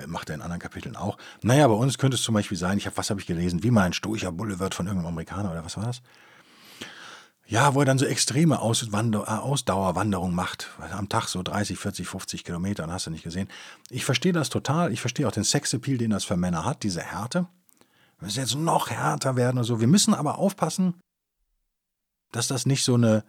[0.08, 1.18] macht er in anderen Kapiteln auch.
[1.42, 3.72] Naja, bei uns könnte es zum Beispiel sein, ich habe, was habe ich gelesen, wie
[3.72, 6.02] man ein stoischer Bulle wird von irgendeinem Amerikaner oder was war das?
[7.50, 10.70] Ja, wo er dann so extreme Auswander äh, Ausdauerwanderung macht.
[10.92, 13.48] Am Tag so 30, 40, 50 Kilometer, hast du nicht gesehen.
[13.90, 14.94] Ich verstehe das total.
[14.94, 17.48] Ich verstehe auch den Sexappeal, den das für Männer hat, diese Härte.
[18.20, 19.80] Wir müssen jetzt noch härter werden und so.
[19.80, 20.94] Wir müssen aber aufpassen,
[22.32, 23.24] dass das nicht so eine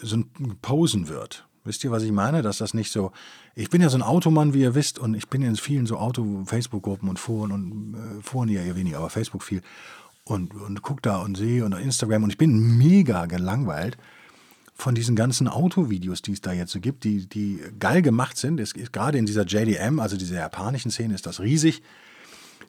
[0.00, 1.46] so ein Posen wird.
[1.64, 2.42] Wisst ihr, was ich meine?
[2.42, 3.12] Dass das nicht so.
[3.54, 5.96] Ich bin ja so ein Automann, wie ihr wisst, und ich bin in vielen so
[5.96, 9.62] Auto-Facebook-Gruppen und Foren und äh, Foren ja eher weniger, aber Facebook viel
[10.24, 13.98] und, und gucke da und sehe und Instagram und ich bin mega gelangweilt
[14.74, 18.58] von diesen ganzen Autovideos, die es da jetzt so gibt, die, die geil gemacht sind.
[18.58, 21.82] Es ist gerade in dieser JDM, also dieser japanischen Szene, ist das riesig,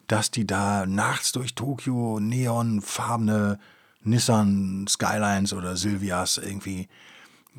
[0.06, 3.58] dass die da nachts durch Tokio neonfarbene
[4.04, 6.88] Nissan Skylines oder Silvias irgendwie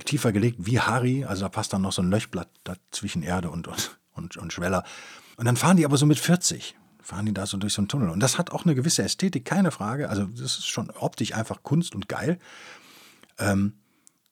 [0.06, 2.50] tiefer gelegt wie Harry, also da passt dann noch so ein Löchblatt
[2.92, 4.84] zwischen Erde und, und, und, und Schweller.
[5.38, 6.76] Und dann fahren die aber so mit 40
[7.08, 8.10] fahren die da so durch so einen Tunnel.
[8.10, 10.10] Und das hat auch eine gewisse Ästhetik, keine Frage.
[10.10, 12.38] Also das ist schon optisch einfach Kunst und geil.
[13.40, 13.74] Ähm,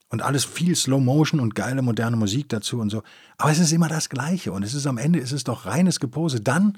[0.09, 3.01] und alles viel Slow Motion und geile moderne Musik dazu und so.
[3.37, 4.51] Aber es ist immer das Gleiche.
[4.51, 6.41] Und es ist am Ende ist es doch reines Gepose.
[6.41, 6.77] Dann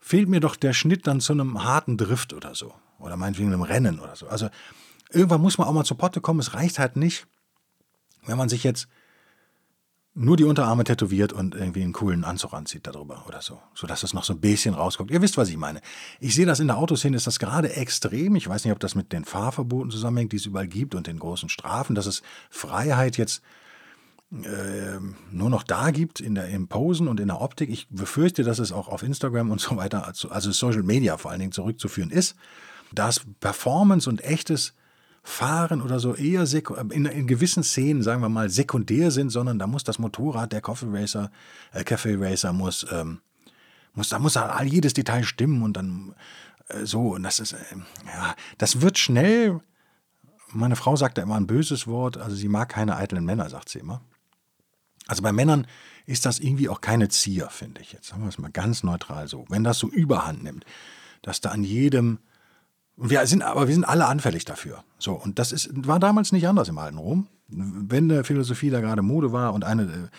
[0.00, 2.74] fehlt mir doch der Schnitt dann zu einem harten Drift oder so.
[2.98, 4.26] Oder meinetwegen einem Rennen oder so.
[4.26, 4.48] Also
[5.10, 6.40] irgendwann muss man auch mal zur Potte kommen.
[6.40, 7.28] Es reicht halt nicht,
[8.26, 8.88] wenn man sich jetzt
[10.18, 14.14] nur die Unterarme tätowiert und irgendwie einen coolen Anzug anzieht darüber oder so, sodass es
[14.14, 15.10] noch so ein bisschen rauskommt.
[15.10, 15.82] Ihr wisst, was ich meine.
[16.20, 18.34] Ich sehe das in der Autoszene, ist das gerade extrem.
[18.34, 21.18] Ich weiß nicht, ob das mit den Fahrverboten zusammenhängt, die es überall gibt und den
[21.18, 23.42] großen Strafen, dass es Freiheit jetzt
[24.32, 24.98] äh,
[25.30, 27.68] nur noch da gibt in der im Posen und in der Optik.
[27.68, 31.40] Ich befürchte, dass es auch auf Instagram und so weiter, also Social Media vor allen
[31.40, 32.36] Dingen zurückzuführen ist,
[32.90, 34.72] dass Performance und echtes
[35.28, 36.44] Fahren oder so eher
[36.90, 40.60] in, in, gewissen Szenen, sagen wir mal, sekundär sind, sondern da muss das Motorrad, der
[40.60, 41.32] Coffee Racer,
[41.72, 43.20] äh, Cafe Racer muss, ähm,
[43.92, 46.14] muss, da muss all jedes Detail stimmen und dann
[46.68, 47.14] äh, so.
[47.14, 47.56] Und das ist, äh,
[48.06, 49.60] ja, das wird schnell.
[50.52, 53.68] Meine Frau sagt da immer ein böses Wort, also sie mag keine eitlen Männer, sagt
[53.68, 54.00] sie immer.
[55.08, 55.66] Also bei Männern
[56.06, 57.92] ist das irgendwie auch keine Zier, finde ich.
[57.92, 59.44] Jetzt sagen wir es mal ganz neutral so.
[59.48, 60.64] Wenn das so überhand nimmt,
[61.22, 62.20] dass da an jedem
[62.96, 64.82] wir sind, aber wir sind alle anfällig dafür.
[64.98, 67.26] So, und das ist, war damals nicht anders im alten Rom.
[67.48, 70.10] Wenn der Philosophie da gerade Mode war und eine,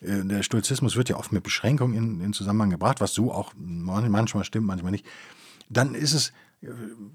[0.00, 3.52] äh, der Stoizismus wird ja oft mit Beschränkungen in, in Zusammenhang gebracht, was so auch
[3.56, 5.06] manchmal stimmt, manchmal nicht,
[5.68, 6.32] dann ist es,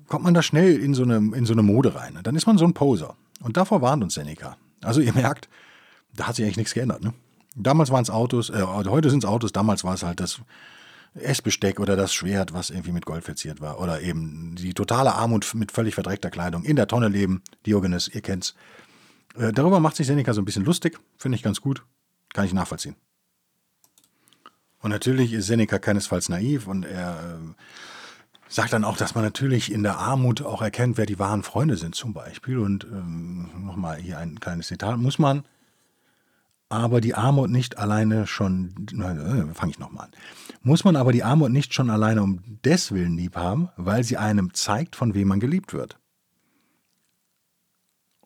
[0.08, 2.20] kommt man da schnell in so eine, in so eine Mode rein.
[2.24, 3.16] Dann ist man so ein Poser.
[3.42, 4.58] Und davor warnt uns Seneca.
[4.82, 5.48] Also ihr merkt,
[6.16, 7.04] da hat sich eigentlich nichts geändert.
[7.04, 7.14] Ne?
[7.56, 10.42] Damals waren es Autos, äh, heute sind es Autos, damals war es halt das
[11.14, 13.80] Essbesteck oder das Schwert, was irgendwie mit Gold verziert war.
[13.80, 18.22] Oder eben die totale Armut mit völlig verdreckter Kleidung, in der Tonne leben, Diogenes, ihr
[18.22, 18.56] kennt's.
[19.36, 21.84] Äh, darüber macht sich Seneca so ein bisschen lustig, finde ich ganz gut,
[22.34, 22.96] kann ich nachvollziehen.
[24.82, 27.54] Und natürlich ist Seneca keinesfalls naiv und er äh,
[28.48, 31.78] sagt dann auch, dass man natürlich in der Armut auch erkennt, wer die wahren Freunde
[31.78, 32.58] sind, zum Beispiel.
[32.58, 35.44] Und ähm, nochmal hier ein kleines Zitat: Muss man
[36.72, 40.12] aber die Armut nicht alleine schon, äh, fange ich nochmal an,
[40.64, 44.54] muss man aber die Armut nicht schon alleine um deswillen lieb haben, weil sie einem
[44.54, 45.98] zeigt, von wem man geliebt wird.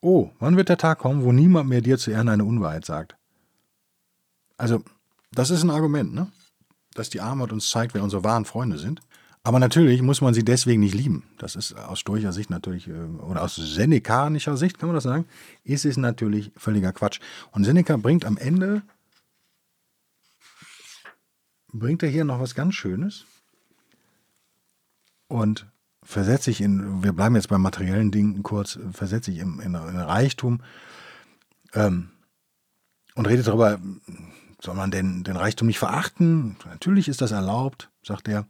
[0.02, 3.15] Oh, wann wird der Tag kommen, wo niemand mehr dir zu Ehren eine Unwahrheit sagt?
[4.58, 4.84] Also,
[5.32, 6.32] das ist ein Argument, ne?
[6.93, 9.02] Dass die Armut uns zeigt, wer unsere wahren Freunde sind.
[9.43, 11.24] Aber natürlich muss man sie deswegen nicht lieben.
[11.38, 15.26] Das ist aus stoischer Sicht natürlich, äh, oder aus senekanischer Sicht kann man das sagen,
[15.63, 17.19] ist es natürlich völliger Quatsch.
[17.52, 18.82] Und Seneca bringt am Ende,
[21.80, 23.26] bringt er hier noch was ganz Schönes
[25.28, 25.68] und
[26.04, 29.76] versetzt sich in, wir bleiben jetzt bei materiellen Dingen kurz, versetzt sich in, in, in
[29.76, 30.62] Reichtum
[31.74, 32.10] ähm,
[33.16, 33.80] und redet darüber,
[34.62, 36.58] soll man denn den Reichtum nicht verachten?
[36.66, 38.48] Natürlich ist das erlaubt, sagt er.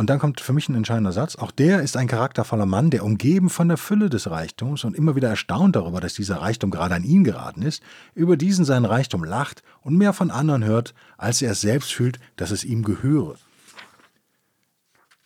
[0.00, 1.36] Und dann kommt für mich ein entscheidender Satz.
[1.36, 5.14] Auch der ist ein charaktervoller Mann, der umgeben von der Fülle des Reichtums und immer
[5.14, 7.82] wieder erstaunt darüber, dass dieser Reichtum gerade an ihn geraten ist,
[8.14, 12.18] über diesen seinen Reichtum lacht und mehr von anderen hört, als er es selbst fühlt,
[12.36, 13.36] dass es ihm gehöre.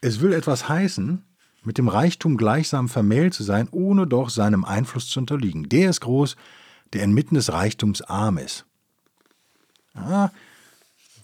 [0.01, 1.23] Es will etwas heißen,
[1.63, 5.69] mit dem Reichtum gleichsam vermählt zu sein, ohne doch seinem Einfluss zu unterliegen.
[5.69, 6.35] Der ist groß,
[6.95, 8.67] der inmitten des Reichtums arm ist.
[9.95, 10.31] Ah,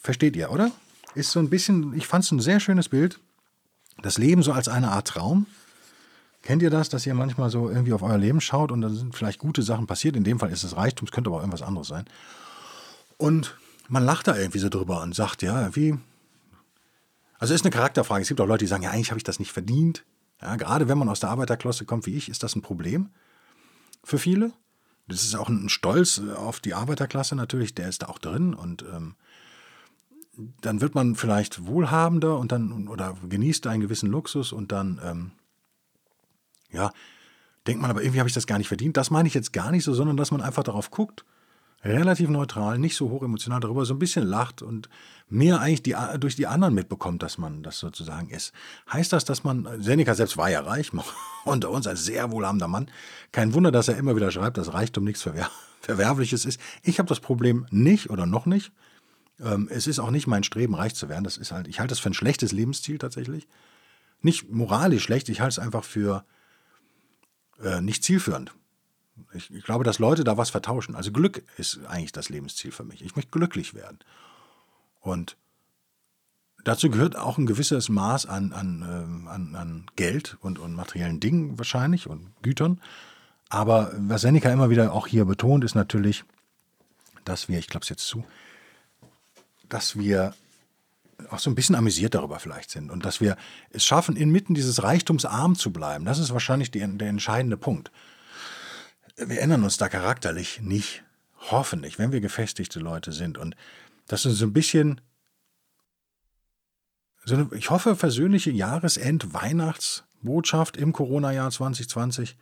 [0.01, 0.71] versteht ihr, oder?
[1.17, 3.19] Ist so ein bisschen, ich fand es ein sehr schönes Bild
[4.03, 5.47] das Leben so als eine Art Traum.
[6.43, 9.15] Kennt ihr das, dass ihr manchmal so irgendwie auf euer Leben schaut und dann sind
[9.15, 10.17] vielleicht gute Sachen passiert?
[10.17, 12.07] In dem Fall ist es Reichtum, es könnte aber auch irgendwas anderes sein.
[13.19, 13.57] Und
[13.89, 15.99] man lacht da irgendwie so drüber und sagt, ja, wie.
[17.39, 18.23] Also ist eine Charakterfrage.
[18.23, 20.05] Es gibt auch Leute, die sagen, ja, eigentlich habe ich das nicht verdient.
[20.41, 23.11] Ja, gerade wenn man aus der Arbeiterklasse kommt wie ich, ist das ein Problem
[24.03, 24.53] für viele.
[25.09, 28.83] Das ist auch ein Stolz auf die Arbeiterklasse natürlich, der ist da auch drin und
[28.83, 29.17] ähm,
[30.61, 35.31] dann wird man vielleicht wohlhabender und dann oder genießt einen gewissen Luxus und dann ähm,
[36.71, 36.93] ja
[37.67, 38.97] denkt man aber irgendwie habe ich das gar nicht verdient.
[38.97, 41.25] Das meine ich jetzt gar nicht so, sondern dass man einfach darauf guckt,
[41.85, 44.89] relativ neutral, nicht so hoch emotional darüber, so ein bisschen lacht und
[45.29, 48.53] mehr eigentlich die, durch die anderen mitbekommt, dass man das sozusagen ist.
[48.93, 50.91] Heißt das, dass man, Seneca selbst war ja reich,
[51.45, 52.91] unter uns ein sehr wohlhabender Mann.
[53.33, 56.61] Kein Wunder, dass er immer wieder schreibt, dass Reichtum nichts Verwer Verwerfliches ist.
[56.83, 58.71] Ich habe das Problem nicht oder noch nicht.
[59.43, 61.25] Ähm, es ist auch nicht mein Streben, reich zu werden.
[61.25, 63.49] Das ist halt, ich halte das für ein schlechtes Lebensziel tatsächlich.
[64.23, 66.25] Nicht moralisch schlecht, ich halte es einfach für
[67.63, 68.53] äh, nicht zielführend.
[69.33, 70.95] Ich, ich, glaube, dass Leute da was vertauschen.
[70.95, 73.03] Also Glück ist eigentlich das Lebensziel für mich.
[73.03, 73.99] Ich möchte glücklich werden.
[75.01, 75.37] Und
[76.65, 81.21] dazu gehört auch ein gewisses Maß an, an, äh, an, an Geld und, und materiellen
[81.21, 82.81] Dingen wahrscheinlich und Gütern.
[83.49, 86.25] Aber was Seneca immer wieder auch hier betont, ist natürlich,
[87.25, 88.25] dass wir, ich glaube es jetzt zu,
[89.71, 90.35] dass wir
[91.31, 93.37] auch so ein bisschen amüsiert darüber vielleicht sind und dass wir
[93.71, 96.05] es schaffen, inmitten dieses Reichtums arm zu bleiben.
[96.05, 97.91] Das ist wahrscheinlich die, der entscheidende Punkt.
[99.17, 101.03] Wir ändern uns da charakterlich nicht,
[101.51, 103.39] hoffentlich, wenn wir gefestigte Leute sind.
[103.39, 103.55] Und
[104.07, 105.01] das ist so ein bisschen,
[107.25, 112.37] so eine, ich hoffe, versöhnliche Jahresend-Weihnachtsbotschaft im Corona-Jahr 2020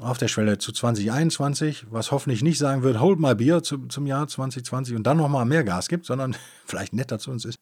[0.00, 4.06] auf der Schwelle zu 2021, was hoffentlich nicht sagen wird, hold my beer zu, zum
[4.06, 7.56] Jahr 2020 und dann nochmal mehr Gas gibt, sondern vielleicht netter zu uns ist.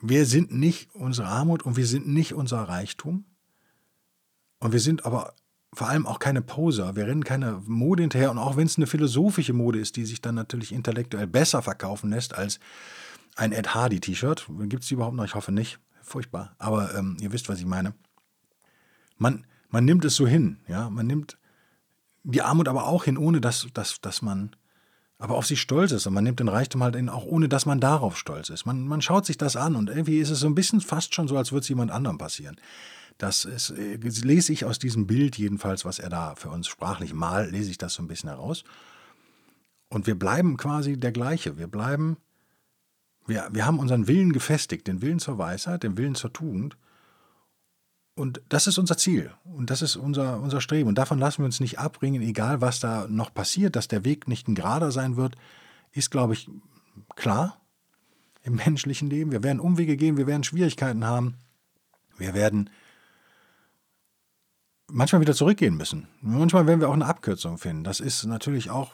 [0.00, 3.24] Wir sind nicht unsere Armut und wir sind nicht unser Reichtum.
[4.58, 5.34] Und wir sind aber
[5.72, 6.96] vor allem auch keine Poser.
[6.96, 8.30] Wir rennen keine Mode hinterher.
[8.30, 12.10] Und auch wenn es eine philosophische Mode ist, die sich dann natürlich intellektuell besser verkaufen
[12.10, 12.58] lässt als
[13.36, 14.46] ein Ed Hardy-T-Shirt.
[14.62, 15.24] Gibt es die überhaupt noch?
[15.24, 15.78] Ich hoffe nicht.
[16.02, 16.54] Furchtbar.
[16.58, 17.94] Aber ähm, ihr wisst, was ich meine.
[19.18, 21.36] Man, man nimmt es so hin, ja, man nimmt
[22.22, 24.54] die Armut aber auch hin, ohne dass, dass, dass man
[25.18, 26.06] aber auf sie stolz ist.
[26.06, 28.66] Und man nimmt den Reichtum halt in, auch ohne, dass man darauf stolz ist.
[28.66, 31.28] Man, man schaut sich das an und irgendwie ist es so ein bisschen fast schon
[31.28, 32.56] so, als würde es jemand anderem passieren.
[33.18, 37.14] Das ist, äh, lese ich aus diesem Bild jedenfalls, was er da für uns sprachlich
[37.14, 38.64] malt, lese ich das so ein bisschen heraus.
[39.88, 41.58] Und wir bleiben quasi der gleiche.
[41.58, 42.16] Wir bleiben,
[43.26, 46.76] wir, wir haben unseren Willen gefestigt, den Willen zur Weisheit, den Willen zur Tugend.
[48.14, 50.88] Und das ist unser Ziel und das ist unser, unser Streben.
[50.88, 54.28] Und davon lassen wir uns nicht abbringen, egal was da noch passiert, dass der Weg
[54.28, 55.36] nicht ein gerader sein wird,
[55.92, 56.50] ist, glaube ich,
[57.16, 57.58] klar
[58.42, 59.32] im menschlichen Leben.
[59.32, 61.36] Wir werden Umwege gehen, wir werden Schwierigkeiten haben,
[62.18, 62.68] wir werden
[64.88, 66.06] manchmal wieder zurückgehen müssen.
[66.20, 67.82] Manchmal werden wir auch eine Abkürzung finden.
[67.82, 68.92] Das ist natürlich auch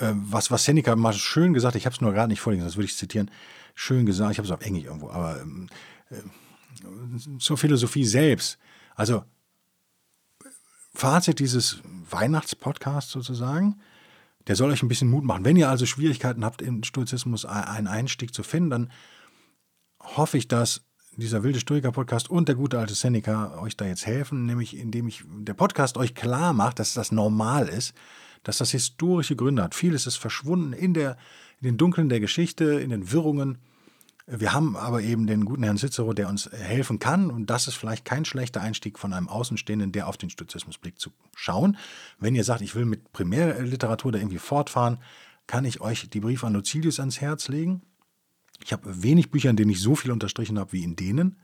[0.00, 1.78] äh, was, was Seneca mal schön gesagt hat.
[1.78, 3.30] Ich habe es nur gerade nicht vorgelesen, das würde ich zitieren.
[3.74, 5.40] Schön gesagt, ich habe es auf Englisch irgendwo, aber.
[5.40, 5.68] Ähm,
[6.10, 6.16] äh,
[7.38, 8.58] zur Philosophie selbst.
[8.94, 9.24] Also
[10.94, 13.80] Fazit dieses Weihnachtspodcasts sozusagen,
[14.46, 15.44] der soll euch ein bisschen Mut machen.
[15.44, 18.92] Wenn ihr also Schwierigkeiten habt, im Stoizismus einen Einstieg zu finden, dann
[20.00, 20.86] hoffe ich, dass
[21.16, 25.24] dieser wilde Stoiker-Podcast und der gute alte Seneca euch da jetzt helfen, nämlich indem ich
[25.26, 27.94] der Podcast euch klar macht, dass das normal ist,
[28.42, 29.74] dass das historische Gründe hat.
[29.74, 31.16] Vieles ist verschwunden in, der,
[31.60, 33.58] in den Dunkeln der Geschichte, in den Wirrungen
[34.26, 37.30] wir haben aber eben den guten Herrn Cicero, der uns helfen kann.
[37.30, 41.00] Und das ist vielleicht kein schlechter Einstieg von einem Außenstehenden, der auf den Stoizismus blickt,
[41.00, 41.76] zu schauen.
[42.18, 44.98] Wenn ihr sagt, ich will mit Primärliteratur da irgendwie fortfahren,
[45.46, 47.82] kann ich euch die Briefe an Lucilius ans Herz legen.
[48.64, 51.36] Ich habe wenig Bücher, in denen ich so viel unterstrichen habe wie in denen.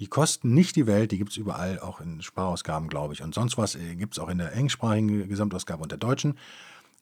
[0.00, 3.22] Die kosten nicht die Welt, die gibt es überall, auch in Sparausgaben, glaube ich.
[3.22, 6.38] Und sonst was äh, gibt es auch in der englischsprachigen Gesamtausgabe und der deutschen,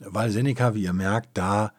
[0.01, 1.73] weil Seneca, wie ihr merkt, da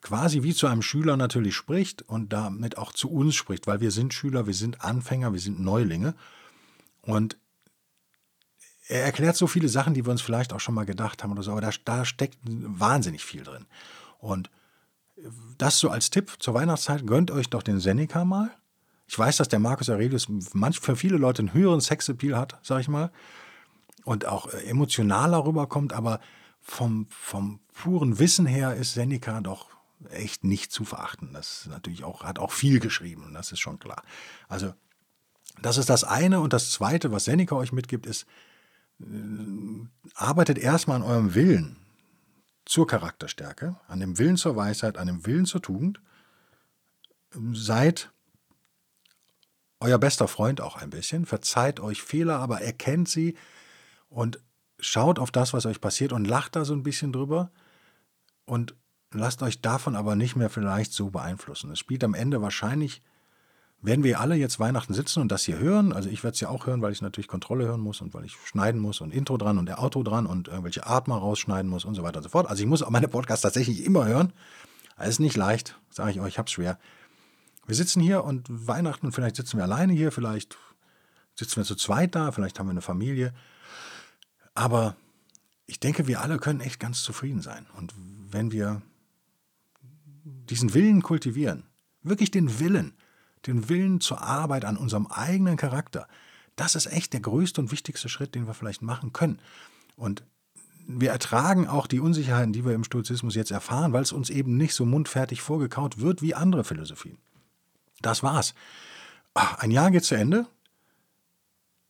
[0.00, 3.90] quasi wie zu einem Schüler natürlich spricht und damit auch zu uns spricht, weil wir
[3.90, 6.14] sind Schüler, wir sind Anfänger, wir sind Neulinge.
[7.02, 7.36] Und
[8.88, 11.42] er erklärt so viele Sachen, die wir uns vielleicht auch schon mal gedacht haben oder
[11.42, 13.66] so, aber da, da steckt wahnsinnig viel drin.
[14.18, 14.50] Und
[15.58, 18.50] das so als Tipp zur Weihnachtszeit, gönnt euch doch den Seneca mal.
[19.06, 22.80] Ich weiß, dass der Marcus Aurelius manch, für viele Leute einen höheren Sexappeal hat, sag
[22.80, 23.10] ich mal,
[24.04, 26.20] und auch äh, emotionaler rüberkommt, aber
[26.60, 29.77] vom, vom puren Wissen her ist Seneca doch
[30.10, 31.32] echt nicht zu verachten.
[31.32, 34.02] Das natürlich auch, hat auch viel geschrieben, das ist schon klar.
[34.48, 34.74] Also,
[35.60, 36.40] das ist das eine.
[36.40, 38.26] Und das zweite, was Seneca euch mitgibt, ist,
[39.00, 39.04] äh,
[40.14, 41.76] arbeitet erstmal an eurem Willen
[42.64, 46.00] zur Charakterstärke, an dem Willen zur Weisheit, an dem Willen zur Tugend.
[47.52, 48.10] Seid
[49.80, 53.36] euer bester Freund auch ein bisschen, verzeiht euch Fehler, aber erkennt sie
[54.08, 54.40] und
[54.78, 57.50] schaut auf das, was euch passiert und lacht da so ein bisschen drüber
[58.44, 58.74] und
[59.12, 61.70] lasst euch davon aber nicht mehr vielleicht so beeinflussen.
[61.70, 63.02] Es spielt am Ende wahrscheinlich,
[63.80, 65.92] werden wir alle jetzt Weihnachten sitzen und das hier hören.
[65.92, 68.24] Also ich werde es ja auch hören, weil ich natürlich Kontrolle hören muss und weil
[68.24, 71.84] ich schneiden muss und Intro dran und der Auto dran und irgendwelche Atmer rausschneiden muss
[71.84, 72.48] und so weiter und so fort.
[72.48, 74.32] Also ich muss auch meine Podcasts tatsächlich immer hören.
[74.96, 76.78] Es ist nicht leicht, sage ich euch, ich habe es schwer.
[77.66, 80.56] Wir sitzen hier und Weihnachten, vielleicht sitzen wir alleine hier, vielleicht
[81.36, 83.32] sitzen wir zu zweit da, vielleicht haben wir eine Familie.
[84.54, 84.96] Aber
[85.66, 87.66] ich denke, wir alle können echt ganz zufrieden sein.
[87.76, 88.82] Und wenn wir
[90.28, 91.64] diesen Willen kultivieren,
[92.02, 92.94] wirklich den Willen,
[93.46, 96.08] den Willen zur Arbeit an unserem eigenen Charakter,
[96.56, 99.38] das ist echt der größte und wichtigste Schritt, den wir vielleicht machen können.
[99.96, 100.24] Und
[100.88, 104.56] wir ertragen auch die Unsicherheiten, die wir im Stoizismus jetzt erfahren, weil es uns eben
[104.56, 107.18] nicht so mundfertig vorgekaut wird wie andere Philosophien.
[108.00, 108.54] Das war's.
[109.34, 110.46] Ein Jahr geht zu Ende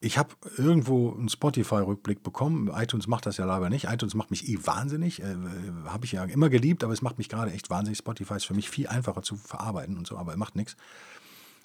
[0.00, 2.70] ich habe irgendwo einen Spotify-Rückblick bekommen.
[2.72, 3.84] iTunes macht das ja leider nicht.
[3.84, 5.20] iTunes macht mich eh wahnsinnig.
[5.20, 5.36] Äh,
[5.86, 7.98] habe ich ja immer geliebt, aber es macht mich gerade echt wahnsinnig.
[7.98, 10.76] Spotify ist für mich viel einfacher zu verarbeiten und so, aber macht nichts.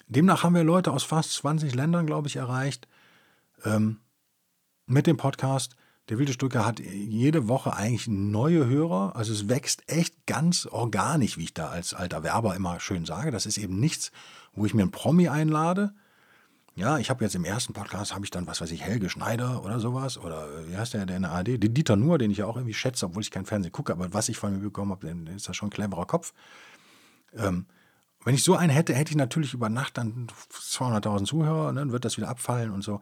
[0.08, 2.88] Demnach haben wir Leute aus fast 20 Ländern, glaube ich, erreicht.
[3.64, 3.98] Ähm,
[4.86, 5.76] mit dem Podcast.
[6.10, 9.16] Der wilde Stücke hat jede Woche eigentlich neue Hörer.
[9.16, 13.30] Also es wächst echt ganz organisch, wie ich da als alter Werber immer schön sage.
[13.30, 14.12] Das ist eben nichts,
[14.52, 15.94] wo ich mir einen Promi einlade,
[16.76, 19.64] ja, ich habe jetzt im ersten Podcast, habe ich dann, was weiß ich, Helge Schneider
[19.64, 22.30] oder sowas, oder äh, wie heißt der, der in der ARD, den Dieter Nuhr, den
[22.30, 24.58] ich ja auch irgendwie schätze, obwohl ich kein Fernsehen gucke, aber was ich von mir
[24.58, 26.32] bekommen habe, ist das schon ein cleverer Kopf.
[27.32, 27.66] Ähm,
[28.24, 31.92] wenn ich so einen hätte, hätte ich natürlich über Nacht dann 200.000 Zuhörer, ne, dann
[31.92, 33.00] wird das wieder abfallen und so.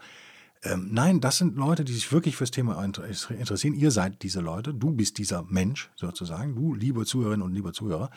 [0.65, 3.75] Ähm, nein, das sind Leute, die sich wirklich fürs Thema interessieren.
[3.75, 8.11] Ihr seid diese Leute, du bist dieser Mensch sozusagen, du, liebe Zuhörerinnen und liebe Zuhörer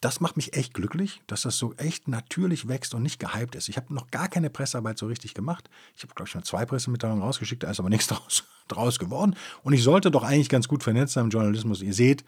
[0.00, 3.68] das macht mich echt glücklich, dass das so echt natürlich wächst und nicht gehypt ist.
[3.68, 5.70] Ich habe noch gar keine Pressearbeit so richtig gemacht.
[5.96, 9.36] Ich habe, glaube ich, schon zwei Pressemitteilungen rausgeschickt, da ist aber nichts draus, draus geworden.
[9.62, 11.80] Und ich sollte doch eigentlich ganz gut vernetzt sein im Journalismus.
[11.82, 12.24] Ihr seht,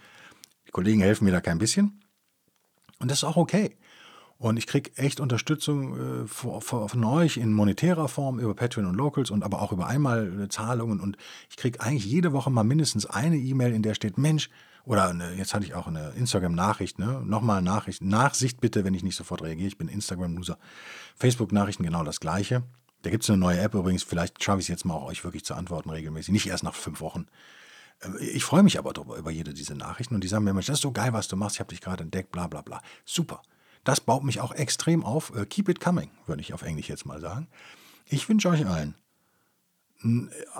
[0.66, 2.00] die Kollegen helfen mir da kein bisschen.
[3.00, 3.76] Und das ist auch okay.
[4.38, 9.30] Und ich kriege echt Unterstützung äh, von euch in monetärer Form über Patreon und Locals
[9.30, 11.00] und aber auch über Einmalzahlungen.
[11.00, 11.16] Und
[11.50, 14.48] ich kriege eigentlich jede Woche mal mindestens eine E-Mail, in der steht, Mensch,
[14.88, 17.20] oder eine, jetzt hatte ich auch eine Instagram-Nachricht, ne?
[17.22, 18.02] Nochmal Nachricht.
[18.02, 19.68] Nachsicht bitte, wenn ich nicht sofort reagiere.
[19.68, 20.58] Ich bin Instagram-Loser.
[21.14, 22.62] Facebook-Nachrichten genau das gleiche.
[23.02, 24.02] Da gibt es eine neue App übrigens.
[24.02, 26.32] Vielleicht schaffe ich es jetzt mal auch euch wirklich zu antworten regelmäßig.
[26.32, 27.26] Nicht erst nach fünf Wochen.
[28.00, 30.60] Äh, ich freue mich aber darüber, über jede dieser Nachrichten und die sagen mir immer,
[30.60, 32.80] das ist so geil, was du machst, ich habe dich gerade entdeckt, bla bla bla.
[33.04, 33.42] Super.
[33.84, 35.36] Das baut mich auch extrem auf.
[35.36, 37.46] Äh, keep it coming, würde ich auf Englisch jetzt mal sagen.
[38.06, 38.94] Ich wünsche euch allen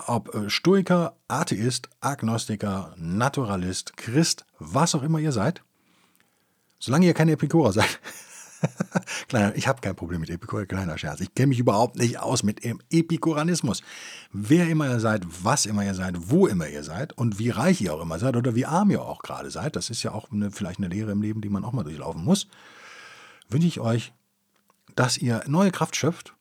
[0.07, 5.63] ob äh, Stoiker, Atheist, Agnostiker, Naturalist, Christ, was auch immer ihr seid,
[6.79, 8.01] solange ihr keine Epikurer seid.
[9.29, 11.21] kleiner, ich habe kein Problem mit Epikur, kleiner Scherz.
[11.21, 13.83] Ich kenne mich überhaupt nicht aus mit dem Epikuranismus.
[14.33, 17.81] Wer immer ihr seid, was immer ihr seid, wo immer ihr seid und wie reich
[17.81, 20.33] ihr auch immer seid oder wie arm ihr auch gerade seid, das ist ja auch
[20.33, 22.49] eine, vielleicht eine Lehre im Leben, die man auch mal durchlaufen muss,
[23.49, 24.13] wünsche ich euch,
[24.97, 26.35] dass ihr neue Kraft schöpft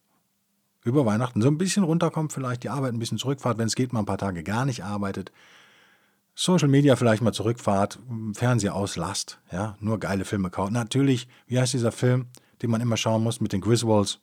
[0.87, 3.93] über Weihnachten so ein bisschen runterkommt, vielleicht die Arbeit ein bisschen zurückfahrt, wenn es geht,
[3.93, 5.31] mal ein paar Tage gar nicht arbeitet.
[6.33, 7.99] Social Media vielleicht mal zurückfahrt,
[8.33, 10.73] Fernseher auslasst, ja, nur geile Filme kaufen.
[10.73, 12.27] Natürlich, wie heißt dieser Film,
[12.61, 14.19] den man immer schauen muss mit den Griswolds?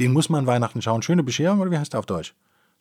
[0.00, 1.02] Den muss man Weihnachten schauen.
[1.02, 2.34] Schöne Bescherung oder wie heißt der auf Deutsch?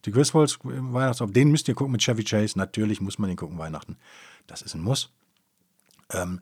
[0.06, 2.58] Die Griswolds Weihnachtsauf, den müsst ihr gucken mit Chevy Chase.
[2.58, 3.98] Natürlich muss man den gucken Weihnachten.
[4.48, 5.12] Das ist ein Muss.
[6.12, 6.42] Ähm,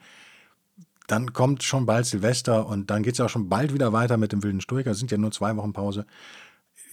[1.07, 4.32] dann kommt schon bald Silvester und dann geht es auch schon bald wieder weiter mit
[4.32, 4.91] dem wilden Stoiker.
[4.91, 6.05] Es sind ja nur zwei Wochen Pause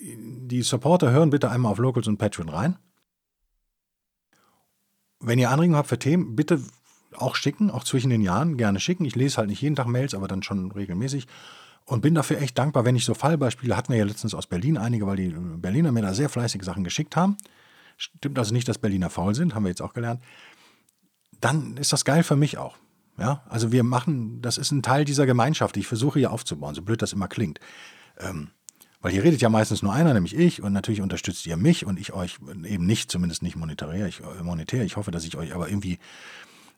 [0.00, 2.78] die Supporter hören bitte einmal auf Locals und Patreon rein.
[5.20, 6.62] Wenn ihr Anregungen habt für Themen, bitte
[7.16, 9.04] auch schicken, auch zwischen den Jahren gerne schicken.
[9.04, 11.26] Ich lese halt nicht jeden Tag Mails, aber dann schon regelmäßig.
[11.84, 14.76] Und bin dafür echt dankbar, wenn ich so Fallbeispiele, hatten wir ja letztens aus Berlin
[14.76, 17.36] einige, weil die Berliner mir da sehr fleißig Sachen geschickt haben.
[17.96, 20.22] Stimmt also nicht, dass Berliner faul sind, haben wir jetzt auch gelernt.
[21.40, 22.76] Dann ist das geil für mich auch.
[23.16, 26.76] Ja, also wir machen, das ist ein Teil dieser Gemeinschaft, die ich versuche hier aufzubauen,
[26.76, 27.58] so blöd das immer klingt.
[28.18, 28.50] Ähm,
[29.00, 31.98] weil hier redet ja meistens nur einer, nämlich ich, und natürlich unterstützt ihr mich und
[32.00, 34.06] ich euch eben nicht, zumindest nicht monetär.
[34.06, 34.84] Ich, äh, monetär.
[34.84, 35.98] ich hoffe, dass ich euch aber irgendwie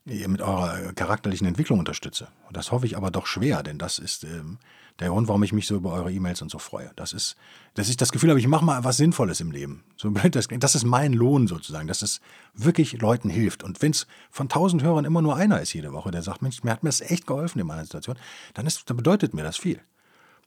[0.05, 2.29] mit eurer charakterlichen Entwicklung unterstütze.
[2.49, 4.59] Und das hoffe ich aber doch schwer, denn das ist ähm,
[4.99, 6.91] der Grund, warum ich mich so über eure E-Mails und so freue.
[6.97, 7.37] Das ist,
[7.75, 9.85] dass ich das Gefühl habe, ich mache mal was Sinnvolles im Leben.
[9.97, 12.21] So blöd das, das ist mein Lohn sozusagen, dass es
[12.55, 13.63] wirklich Leuten hilft.
[13.63, 16.63] Und wenn es von tausend Hörern immer nur einer ist jede Woche, der sagt, Mensch,
[16.63, 18.17] mir hat mir das echt geholfen in meiner Situation,
[18.55, 19.81] dann, ist, dann bedeutet mir das viel.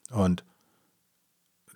[0.09, 0.43] Und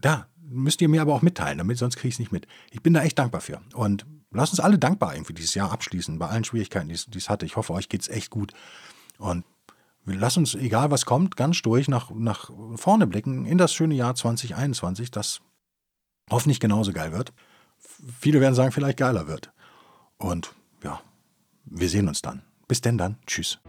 [0.02, 2.48] da müsst ihr mir aber auch mitteilen, damit sonst kriege ich es nicht mit.
[2.72, 3.62] Ich bin da echt dankbar für.
[3.74, 7.46] Und lasst uns alle dankbar irgendwie dieses Jahr abschließen, bei allen Schwierigkeiten, die es hatte.
[7.46, 8.54] Ich hoffe, euch geht es echt gut.
[9.18, 9.44] Und
[10.06, 14.16] lasst uns, egal was kommt, ganz durch nach, nach vorne blicken in das schöne Jahr
[14.16, 15.42] 2021, das
[16.30, 17.34] hoffentlich genauso geil wird.
[18.20, 19.52] Viele werden sagen, vielleicht geiler wird.
[20.18, 21.02] Und ja,
[21.66, 22.44] wir sehen uns dann.
[22.68, 23.18] Bis denn dann.
[23.26, 23.60] Tschüss.